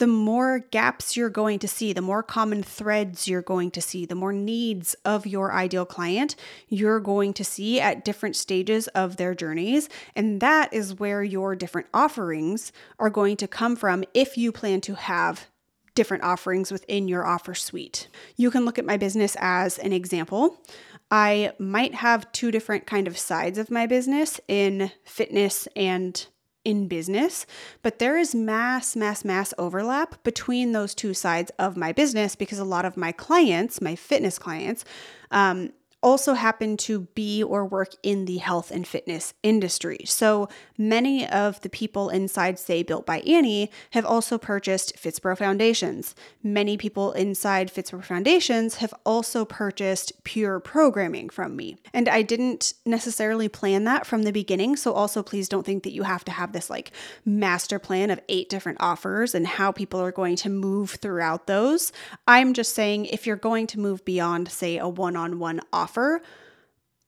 the 0.00 0.06
more 0.06 0.60
gaps 0.70 1.14
you're 1.14 1.28
going 1.28 1.58
to 1.58 1.68
see, 1.68 1.92
the 1.92 2.00
more 2.00 2.22
common 2.22 2.62
threads 2.62 3.28
you're 3.28 3.42
going 3.42 3.70
to 3.70 3.82
see, 3.82 4.06
the 4.06 4.14
more 4.14 4.32
needs 4.32 4.94
of 5.04 5.26
your 5.26 5.52
ideal 5.52 5.84
client 5.84 6.34
you're 6.70 7.00
going 7.00 7.34
to 7.34 7.44
see 7.44 7.78
at 7.78 8.02
different 8.02 8.34
stages 8.34 8.88
of 8.88 9.18
their 9.18 9.34
journeys. 9.34 9.90
And 10.16 10.40
that 10.40 10.72
is 10.72 10.98
where 10.98 11.22
your 11.22 11.54
different 11.54 11.86
offerings 11.92 12.72
are 12.98 13.10
going 13.10 13.36
to 13.36 13.46
come 13.46 13.76
from 13.76 14.02
if 14.14 14.38
you 14.38 14.52
plan 14.52 14.80
to 14.82 14.94
have 14.94 15.48
different 15.94 16.24
offerings 16.24 16.72
within 16.72 17.06
your 17.06 17.26
offer 17.26 17.54
suite. 17.54 18.08
You 18.36 18.50
can 18.50 18.64
look 18.64 18.78
at 18.78 18.86
my 18.86 18.96
business 18.96 19.36
as 19.38 19.76
an 19.78 19.92
example. 19.92 20.62
I 21.10 21.52
might 21.58 21.94
have 21.96 22.32
two 22.32 22.50
different 22.50 22.86
kind 22.86 23.06
of 23.06 23.18
sides 23.18 23.58
of 23.58 23.70
my 23.70 23.86
business 23.86 24.40
in 24.48 24.92
fitness 25.04 25.68
and 25.76 26.26
in 26.64 26.88
business, 26.88 27.46
but 27.82 27.98
there 27.98 28.18
is 28.18 28.34
mass, 28.34 28.94
mass, 28.94 29.24
mass 29.24 29.54
overlap 29.56 30.22
between 30.22 30.72
those 30.72 30.94
two 30.94 31.14
sides 31.14 31.50
of 31.58 31.76
my 31.76 31.92
business 31.92 32.36
because 32.36 32.58
a 32.58 32.64
lot 32.64 32.84
of 32.84 32.96
my 32.96 33.12
clients, 33.12 33.80
my 33.80 33.96
fitness 33.96 34.38
clients, 34.38 34.84
um, 35.30 35.70
also 36.02 36.34
happen 36.34 36.76
to 36.76 37.00
be 37.14 37.42
or 37.42 37.64
work 37.64 37.92
in 38.02 38.24
the 38.24 38.38
health 38.38 38.70
and 38.70 38.86
fitness 38.86 39.34
industry. 39.42 39.98
So 40.06 40.48
many 40.78 41.28
of 41.28 41.60
the 41.60 41.68
people 41.68 42.08
inside 42.08 42.58
Say 42.58 42.82
Built 42.82 43.04
by 43.04 43.20
Annie 43.20 43.70
have 43.90 44.06
also 44.06 44.38
purchased 44.38 44.96
Fitspro 44.96 45.36
foundations. 45.36 46.14
Many 46.42 46.76
people 46.76 47.12
inside 47.12 47.72
Fitspro 47.72 48.02
foundations 48.02 48.76
have 48.76 48.94
also 49.04 49.44
purchased 49.44 50.12
pure 50.24 50.58
programming 50.60 51.28
from 51.28 51.56
me. 51.56 51.76
And 51.92 52.08
I 52.08 52.22
didn't 52.22 52.74
necessarily 52.86 53.48
plan 53.48 53.84
that 53.84 54.06
from 54.06 54.22
the 54.22 54.32
beginning. 54.32 54.76
So 54.76 54.92
also 54.92 55.22
please 55.22 55.48
don't 55.48 55.66
think 55.66 55.82
that 55.82 55.92
you 55.92 56.04
have 56.04 56.24
to 56.24 56.32
have 56.32 56.52
this 56.52 56.70
like 56.70 56.92
master 57.24 57.78
plan 57.78 58.10
of 58.10 58.20
eight 58.28 58.48
different 58.48 58.78
offers 58.80 59.34
and 59.34 59.46
how 59.46 59.72
people 59.72 60.00
are 60.00 60.12
going 60.12 60.36
to 60.36 60.48
move 60.48 60.92
throughout 60.92 61.46
those. 61.46 61.92
I'm 62.26 62.54
just 62.54 62.74
saying 62.74 63.06
if 63.06 63.26
you're 63.26 63.36
going 63.36 63.66
to 63.68 63.80
move 63.80 64.04
beyond, 64.04 64.50
say, 64.50 64.78
a 64.78 64.88
one 64.88 65.16
on 65.16 65.38
one 65.38 65.60
offer, 65.72 65.89
offer, 65.90 66.22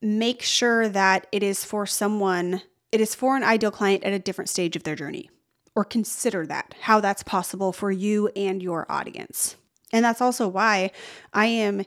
make 0.00 0.42
sure 0.42 0.88
that 0.88 1.28
it 1.30 1.42
is 1.42 1.64
for 1.64 1.86
someone, 1.86 2.62
it 2.90 3.00
is 3.00 3.14
for 3.14 3.36
an 3.36 3.44
ideal 3.44 3.70
client 3.70 4.02
at 4.02 4.12
a 4.12 4.18
different 4.18 4.48
stage 4.48 4.74
of 4.74 4.82
their 4.82 4.96
journey, 4.96 5.30
or 5.76 5.84
consider 5.84 6.44
that, 6.46 6.74
how 6.80 6.98
that's 6.98 7.22
possible 7.22 7.72
for 7.72 7.92
you 7.92 8.28
and 8.34 8.60
your 8.60 8.90
audience. 8.90 9.54
And 9.92 10.04
that's 10.04 10.20
also 10.20 10.48
why 10.48 10.90
I 11.32 11.46
am 11.46 11.84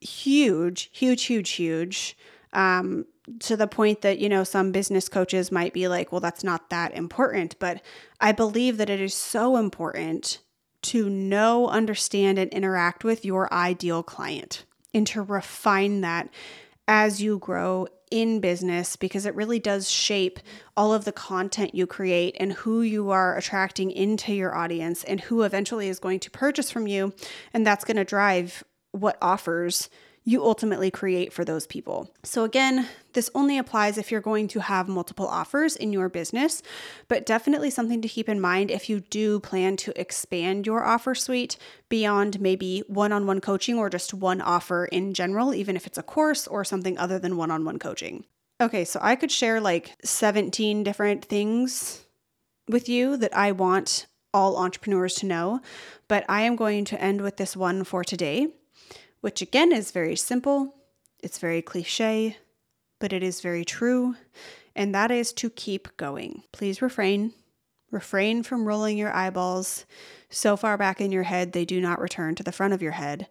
huge, 0.00 0.88
huge, 0.92 1.24
huge, 1.24 1.50
huge. 1.50 2.16
Um, 2.52 3.04
to 3.40 3.56
the 3.56 3.68
point 3.68 4.00
that, 4.00 4.18
you 4.18 4.28
know, 4.28 4.42
some 4.42 4.72
business 4.72 5.08
coaches 5.08 5.52
might 5.52 5.72
be 5.72 5.86
like, 5.86 6.10
well, 6.10 6.20
that's 6.20 6.42
not 6.42 6.70
that 6.70 6.96
important. 6.96 7.54
But 7.60 7.80
I 8.20 8.32
believe 8.32 8.76
that 8.78 8.90
it 8.90 9.00
is 9.00 9.14
so 9.14 9.56
important 9.56 10.38
to 10.82 11.08
know, 11.08 11.68
understand, 11.68 12.38
and 12.38 12.50
interact 12.50 13.04
with 13.04 13.24
your 13.24 13.52
ideal 13.52 14.02
client 14.02 14.64
and 14.94 15.06
to 15.08 15.22
refine 15.22 16.00
that 16.00 16.28
as 16.88 17.22
you 17.22 17.38
grow 17.38 17.86
in 18.10 18.40
business 18.40 18.96
because 18.96 19.24
it 19.24 19.34
really 19.34 19.60
does 19.60 19.88
shape 19.88 20.40
all 20.76 20.92
of 20.92 21.04
the 21.04 21.12
content 21.12 21.74
you 21.74 21.86
create 21.86 22.36
and 22.40 22.52
who 22.52 22.82
you 22.82 23.10
are 23.10 23.36
attracting 23.36 23.90
into 23.90 24.32
your 24.32 24.54
audience 24.54 25.04
and 25.04 25.20
who 25.20 25.42
eventually 25.42 25.88
is 25.88 26.00
going 26.00 26.18
to 26.18 26.30
purchase 26.30 26.70
from 26.70 26.88
you. 26.88 27.12
And 27.54 27.64
that's 27.64 27.84
going 27.84 27.96
to 27.96 28.04
drive 28.04 28.64
what 28.90 29.16
offers 29.22 29.88
you 30.24 30.44
ultimately 30.44 30.90
create 30.90 31.32
for 31.32 31.44
those 31.44 31.66
people. 31.66 32.10
So, 32.22 32.44
again, 32.44 32.86
this 33.14 33.30
only 33.34 33.56
applies 33.56 33.96
if 33.96 34.10
you're 34.10 34.20
going 34.20 34.48
to 34.48 34.60
have 34.60 34.86
multiple 34.86 35.26
offers 35.26 35.76
in 35.76 35.92
your 35.92 36.08
business, 36.08 36.62
but 37.08 37.24
definitely 37.24 37.70
something 37.70 38.02
to 38.02 38.08
keep 38.08 38.28
in 38.28 38.40
mind 38.40 38.70
if 38.70 38.88
you 38.88 39.00
do 39.00 39.40
plan 39.40 39.76
to 39.78 39.98
expand 39.98 40.66
your 40.66 40.84
offer 40.84 41.14
suite 41.14 41.56
beyond 41.88 42.40
maybe 42.40 42.82
one 42.86 43.12
on 43.12 43.26
one 43.26 43.40
coaching 43.40 43.78
or 43.78 43.88
just 43.88 44.12
one 44.12 44.40
offer 44.40 44.84
in 44.86 45.14
general, 45.14 45.54
even 45.54 45.74
if 45.74 45.86
it's 45.86 45.98
a 45.98 46.02
course 46.02 46.46
or 46.46 46.64
something 46.64 46.98
other 46.98 47.18
than 47.18 47.36
one 47.36 47.50
on 47.50 47.64
one 47.64 47.78
coaching. 47.78 48.24
Okay, 48.60 48.84
so 48.84 49.00
I 49.02 49.16
could 49.16 49.32
share 49.32 49.58
like 49.58 49.96
17 50.04 50.84
different 50.84 51.24
things 51.24 52.04
with 52.68 52.90
you 52.90 53.16
that 53.16 53.34
I 53.34 53.52
want 53.52 54.06
all 54.34 54.58
entrepreneurs 54.58 55.14
to 55.16 55.26
know, 55.26 55.60
but 56.08 56.24
I 56.28 56.42
am 56.42 56.56
going 56.56 56.84
to 56.84 57.00
end 57.00 57.22
with 57.22 57.38
this 57.38 57.56
one 57.56 57.84
for 57.84 58.04
today 58.04 58.48
which 59.20 59.42
again 59.42 59.72
is 59.72 59.90
very 59.90 60.16
simple, 60.16 60.74
it's 61.22 61.38
very 61.38 61.62
cliche, 61.62 62.36
but 62.98 63.12
it 63.12 63.22
is 63.22 63.40
very 63.40 63.64
true, 63.64 64.16
and 64.74 64.94
that 64.94 65.10
is 65.10 65.32
to 65.34 65.50
keep 65.50 65.96
going. 65.96 66.42
Please 66.52 66.82
refrain. 66.82 67.32
Refrain 67.90 68.42
from 68.42 68.66
rolling 68.66 68.96
your 68.96 69.12
eyeballs 69.12 69.84
so 70.28 70.56
far 70.56 70.78
back 70.78 71.00
in 71.00 71.10
your 71.10 71.24
head 71.24 71.52
they 71.52 71.64
do 71.64 71.80
not 71.80 72.00
return 72.00 72.34
to 72.36 72.42
the 72.42 72.52
front 72.52 72.72
of 72.72 72.82
your 72.82 72.92
head. 72.92 73.26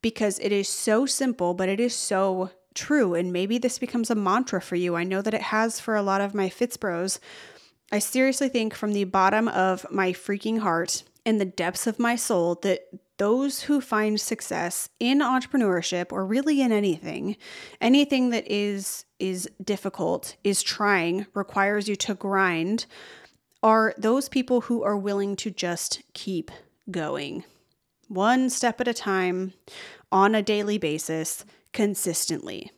Because 0.00 0.38
it 0.38 0.52
is 0.52 0.68
so 0.68 1.06
simple, 1.06 1.54
but 1.54 1.68
it 1.68 1.78
is 1.78 1.94
so 1.94 2.50
true. 2.74 3.14
And 3.14 3.32
maybe 3.32 3.58
this 3.58 3.78
becomes 3.78 4.10
a 4.10 4.14
mantra 4.14 4.60
for 4.60 4.76
you. 4.76 4.96
I 4.96 5.04
know 5.04 5.22
that 5.22 5.34
it 5.34 5.42
has 5.42 5.78
for 5.78 5.94
a 5.94 6.02
lot 6.02 6.20
of 6.20 6.34
my 6.34 6.48
Fitspros. 6.48 7.18
I 7.92 7.98
seriously 7.98 8.48
think 8.48 8.74
from 8.74 8.92
the 8.92 9.04
bottom 9.04 9.48
of 9.48 9.86
my 9.90 10.12
freaking 10.12 10.60
heart 10.60 11.04
and 11.26 11.40
the 11.40 11.44
depths 11.44 11.86
of 11.86 11.98
my 11.98 12.16
soul 12.16 12.56
that 12.62 12.80
those 13.18 13.62
who 13.62 13.80
find 13.80 14.20
success 14.20 14.88
in 14.98 15.20
entrepreneurship 15.20 16.12
or 16.12 16.26
really 16.26 16.60
in 16.60 16.72
anything 16.72 17.36
anything 17.80 18.30
that 18.30 18.44
is 18.50 19.04
is 19.18 19.48
difficult 19.62 20.36
is 20.42 20.62
trying 20.62 21.26
requires 21.34 21.88
you 21.88 21.96
to 21.96 22.14
grind 22.14 22.86
are 23.62 23.94
those 23.96 24.28
people 24.28 24.62
who 24.62 24.82
are 24.82 24.96
willing 24.96 25.36
to 25.36 25.50
just 25.50 26.02
keep 26.12 26.50
going 26.90 27.44
one 28.08 28.50
step 28.50 28.80
at 28.80 28.88
a 28.88 28.94
time 28.94 29.52
on 30.12 30.34
a 30.34 30.42
daily 30.42 30.78
basis 30.78 31.44
consistently. 31.72 32.70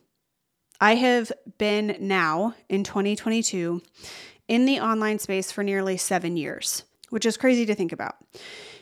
I 0.79 0.95
have 0.95 1.31
been 1.57 1.97
now 1.99 2.55
in 2.69 2.83
2022 2.83 3.81
in 4.47 4.65
the 4.65 4.79
online 4.79 5.19
space 5.19 5.51
for 5.51 5.63
nearly 5.63 5.97
7 5.97 6.37
years 6.37 6.83
which 7.09 7.25
is 7.25 7.37
crazy 7.37 7.65
to 7.65 7.75
think 7.75 7.91
about 7.91 8.15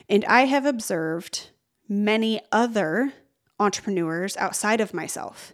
and 0.10 0.24
I 0.26 0.46
have 0.46 0.66
observed 0.66 1.50
many 1.88 2.42
other 2.52 3.14
entrepreneurs 3.60 4.36
outside 4.38 4.82
of 4.82 4.94
myself. 4.94 5.54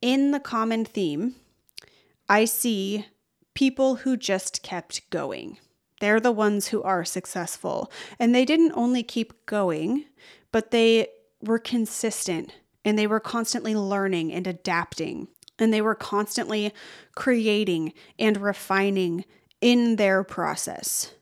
In 0.00 0.32
the 0.32 0.40
common 0.40 0.84
theme, 0.84 1.36
I 2.28 2.44
see 2.44 3.06
people 3.54 3.96
who 3.96 4.16
just 4.16 4.62
kept 4.62 5.08
going. 5.10 5.58
They're 6.00 6.20
the 6.20 6.32
ones 6.32 6.68
who 6.68 6.82
are 6.82 7.04
successful. 7.04 7.92
And 8.18 8.34
they 8.34 8.44
didn't 8.44 8.72
only 8.72 9.02
keep 9.02 9.46
going, 9.46 10.06
but 10.50 10.70
they 10.70 11.08
were 11.40 11.58
consistent 11.58 12.52
and 12.84 12.98
they 12.98 13.06
were 13.06 13.20
constantly 13.20 13.76
learning 13.76 14.32
and 14.32 14.46
adapting. 14.46 15.28
And 15.58 15.72
they 15.72 15.80
were 15.80 15.94
constantly 15.94 16.72
creating 17.14 17.92
and 18.18 18.36
refining 18.38 19.24
in 19.60 19.94
their 19.96 20.24
process. 20.24 21.12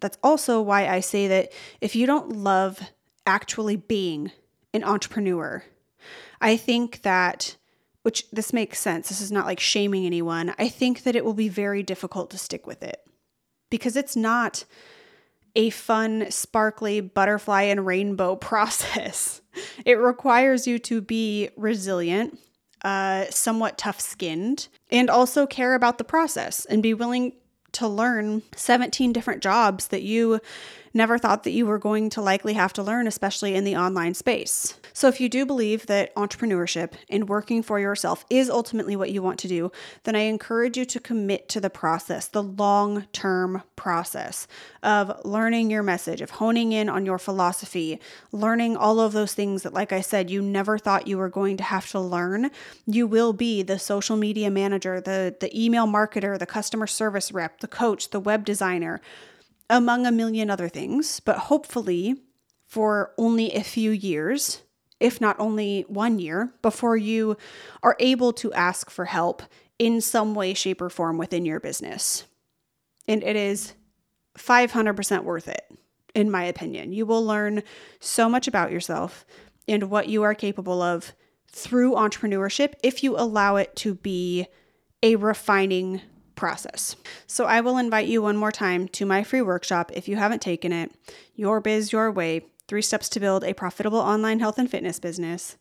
That's 0.00 0.18
also 0.22 0.60
why 0.60 0.86
I 0.88 1.00
say 1.00 1.28
that 1.28 1.52
if 1.80 1.96
you 1.96 2.06
don't 2.06 2.36
love 2.36 2.80
actually 3.26 3.76
being 3.76 4.32
an 4.72 4.84
entrepreneur, 4.84 5.64
I 6.40 6.56
think 6.56 7.02
that, 7.02 7.56
which 8.02 8.30
this 8.30 8.52
makes 8.52 8.78
sense, 8.78 9.08
this 9.08 9.20
is 9.20 9.32
not 9.32 9.46
like 9.46 9.60
shaming 9.60 10.06
anyone, 10.06 10.54
I 10.58 10.68
think 10.68 11.02
that 11.02 11.16
it 11.16 11.24
will 11.24 11.34
be 11.34 11.48
very 11.48 11.82
difficult 11.82 12.30
to 12.30 12.38
stick 12.38 12.66
with 12.66 12.82
it 12.82 13.00
because 13.70 13.96
it's 13.96 14.16
not 14.16 14.64
a 15.54 15.70
fun, 15.70 16.30
sparkly 16.30 17.00
butterfly 17.00 17.62
and 17.62 17.86
rainbow 17.86 18.36
process. 18.50 19.40
It 19.84 19.94
requires 19.94 20.66
you 20.66 20.78
to 20.80 21.00
be 21.00 21.50
resilient, 21.56 22.38
uh, 22.82 23.24
somewhat 23.30 23.76
tough 23.76 24.00
skinned, 24.00 24.68
and 24.90 25.10
also 25.10 25.46
care 25.46 25.74
about 25.74 25.98
the 25.98 26.04
process 26.04 26.64
and 26.64 26.82
be 26.82 26.94
willing 26.94 27.32
to 27.72 27.88
learn 27.88 28.42
17 28.54 29.12
different 29.12 29.42
jobs 29.42 29.88
that 29.88 30.02
you 30.02 30.40
never 30.94 31.18
thought 31.18 31.44
that 31.44 31.50
you 31.50 31.66
were 31.66 31.78
going 31.78 32.10
to 32.10 32.20
likely 32.20 32.54
have 32.54 32.72
to 32.74 32.82
learn, 32.82 33.06
especially 33.06 33.54
in 33.54 33.64
the 33.64 33.76
online 33.76 34.14
space. 34.14 34.78
So, 34.92 35.08
if 35.08 35.20
you 35.20 35.28
do 35.28 35.46
believe 35.46 35.86
that 35.86 36.14
entrepreneurship 36.14 36.92
and 37.08 37.28
working 37.28 37.62
for 37.62 37.78
yourself 37.78 38.24
is 38.30 38.50
ultimately 38.50 38.96
what 38.96 39.10
you 39.10 39.22
want 39.22 39.38
to 39.40 39.48
do, 39.48 39.70
then 40.04 40.16
I 40.16 40.20
encourage 40.20 40.76
you 40.76 40.84
to 40.86 41.00
commit 41.00 41.48
to 41.50 41.60
the 41.60 41.70
process, 41.70 42.28
the 42.28 42.42
long 42.42 43.06
term 43.12 43.62
process 43.76 44.46
of 44.82 45.24
learning 45.24 45.70
your 45.70 45.82
message, 45.82 46.20
of 46.20 46.30
honing 46.30 46.72
in 46.72 46.88
on 46.88 47.06
your 47.06 47.18
philosophy, 47.18 48.00
learning 48.32 48.76
all 48.76 49.00
of 49.00 49.12
those 49.12 49.34
things 49.34 49.62
that, 49.62 49.72
like 49.72 49.92
I 49.92 50.00
said, 50.00 50.30
you 50.30 50.42
never 50.42 50.78
thought 50.78 51.06
you 51.06 51.18
were 51.18 51.28
going 51.28 51.56
to 51.58 51.64
have 51.64 51.90
to 51.90 52.00
learn. 52.00 52.50
You 52.86 53.06
will 53.06 53.32
be 53.32 53.62
the 53.62 53.78
social 53.78 54.16
media 54.16 54.50
manager, 54.50 55.00
the, 55.00 55.34
the 55.38 55.56
email 55.58 55.86
marketer, 55.86 56.38
the 56.38 56.46
customer 56.46 56.86
service 56.86 57.32
rep, 57.32 57.60
the 57.60 57.68
coach, 57.68 58.10
the 58.10 58.20
web 58.20 58.44
designer 58.44 59.00
among 59.70 60.06
a 60.06 60.12
million 60.12 60.50
other 60.50 60.68
things, 60.68 61.20
but 61.20 61.38
hopefully 61.38 62.16
for 62.66 63.12
only 63.18 63.54
a 63.54 63.62
few 63.62 63.90
years 63.90 64.62
if 65.00 65.20
not 65.20 65.38
only 65.38 65.84
one 65.88 66.18
year, 66.18 66.52
before 66.62 66.96
you 66.96 67.36
are 67.82 67.96
able 68.00 68.32
to 68.32 68.52
ask 68.52 68.90
for 68.90 69.04
help 69.04 69.42
in 69.78 70.00
some 70.00 70.34
way, 70.34 70.54
shape, 70.54 70.80
or 70.80 70.90
form 70.90 71.18
within 71.18 71.44
your 71.44 71.60
business. 71.60 72.24
And 73.06 73.22
it 73.22 73.36
is 73.36 73.74
500% 74.36 75.22
worth 75.22 75.48
it, 75.48 75.72
in 76.14 76.30
my 76.30 76.44
opinion. 76.44 76.92
You 76.92 77.06
will 77.06 77.24
learn 77.24 77.62
so 78.00 78.28
much 78.28 78.48
about 78.48 78.72
yourself 78.72 79.24
and 79.68 79.90
what 79.90 80.08
you 80.08 80.22
are 80.24 80.34
capable 80.34 80.82
of 80.82 81.12
through 81.50 81.94
entrepreneurship 81.94 82.74
if 82.82 83.02
you 83.02 83.16
allow 83.16 83.56
it 83.56 83.74
to 83.76 83.94
be 83.94 84.46
a 85.02 85.16
refining 85.16 86.00
process. 86.38 86.96
So 87.26 87.44
I 87.44 87.60
will 87.60 87.76
invite 87.76 88.06
you 88.06 88.22
one 88.22 88.36
more 88.36 88.52
time 88.52 88.88
to 88.88 89.04
my 89.04 89.22
free 89.22 89.42
workshop 89.42 89.90
if 89.92 90.08
you 90.08 90.16
haven't 90.16 90.40
taken 90.40 90.72
it 90.72 90.92
Your 91.34 91.60
Biz 91.60 91.92
Your 91.92 92.10
Way 92.10 92.46
Three 92.68 92.80
Steps 92.80 93.08
to 93.10 93.20
Build 93.20 93.44
a 93.44 93.52
Profitable 93.52 93.98
Online 93.98 94.40
Health 94.40 94.58
and 94.58 94.70
Fitness 94.70 94.98
Business. 94.98 95.56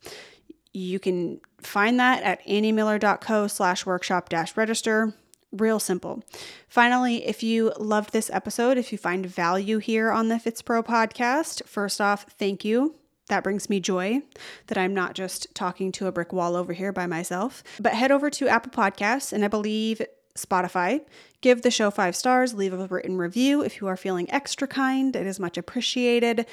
You 0.73 0.99
can 0.99 1.41
find 1.59 1.99
that 1.99 2.21
at 2.23 2.45
anniemiller.co 2.45 3.47
slash 3.47 3.85
workshop 3.85 4.29
dash 4.29 4.55
register. 4.55 5.13
Real 5.51 5.79
simple. 5.79 6.23
Finally, 6.67 7.25
if 7.25 7.41
you 7.41 7.73
loved 7.79 8.13
this 8.13 8.29
episode, 8.31 8.77
if 8.77 8.91
you 8.91 8.97
find 8.97 9.25
value 9.25 9.79
here 9.79 10.11
on 10.11 10.27
the 10.27 10.35
Fitspro 10.35 10.85
podcast, 10.85 11.65
first 11.65 11.99
off, 11.99 12.25
thank 12.37 12.63
you. 12.63 12.95
That 13.29 13.43
brings 13.43 13.69
me 13.69 13.79
joy 13.79 14.21
that 14.67 14.77
I'm 14.77 14.93
not 14.93 15.13
just 15.13 15.53
talking 15.55 15.91
to 15.93 16.07
a 16.07 16.11
brick 16.11 16.31
wall 16.31 16.55
over 16.55 16.73
here 16.73 16.93
by 16.93 17.07
myself. 17.07 17.63
But 17.79 17.93
head 17.93 18.11
over 18.11 18.29
to 18.29 18.47
Apple 18.47 18.71
Podcasts 18.71 19.33
and 19.33 19.43
I 19.43 19.47
believe 19.47 20.01
Spotify. 20.37 21.01
Give 21.41 21.61
the 21.61 21.71
show 21.71 21.91
five 21.91 22.15
stars, 22.15 22.53
leave 22.53 22.73
a 22.73 22.87
written 22.87 23.17
review 23.17 23.61
if 23.61 23.79
you 23.79 23.87
are 23.87 23.97
feeling 23.97 24.31
extra 24.31 24.67
kind. 24.67 25.15
It 25.15 25.27
is 25.27 25.39
much 25.39 25.57
appreciated. 25.57 26.45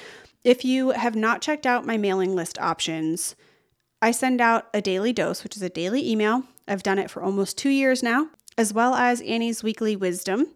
If 0.43 0.63
you 0.63 0.91
have 0.91 1.15
not 1.15 1.41
checked 1.41 1.65
out 1.65 1.87
my 1.87 1.97
mailing 1.97 2.35
list 2.35 2.59
options, 2.59 3.35
I 4.01 4.11
send 4.11 4.41
out 4.41 4.67
a 4.73 4.81
daily 4.81 5.11
dose, 5.13 5.43
which 5.43 5.55
is 5.55 5.63
a 5.63 5.69
daily 5.69 6.07
email. 6.07 6.43
I've 6.67 6.83
done 6.83 6.99
it 6.99 7.09
for 7.09 7.23
almost 7.23 7.57
two 7.57 7.69
years 7.69 8.03
now, 8.03 8.29
as 8.57 8.71
well 8.71 8.93
as 8.93 9.21
Annie's 9.21 9.63
weekly 9.63 9.95
wisdom. 9.95 10.47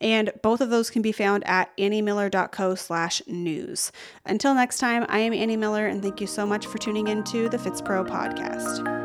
And 0.00 0.32
both 0.42 0.62
of 0.62 0.70
those 0.70 0.88
can 0.88 1.02
be 1.02 1.12
found 1.12 1.44
at 1.46 1.76
anniemiller.co 1.76 2.74
slash 2.74 3.20
news. 3.26 3.92
Until 4.24 4.54
next 4.54 4.78
time, 4.78 5.04
I 5.08 5.18
am 5.18 5.34
Annie 5.34 5.58
Miller, 5.58 5.86
and 5.86 6.02
thank 6.02 6.22
you 6.22 6.26
so 6.26 6.46
much 6.46 6.66
for 6.66 6.78
tuning 6.78 7.08
into 7.08 7.50
the 7.50 7.58
Fitspro 7.58 8.08
podcast. 8.08 9.03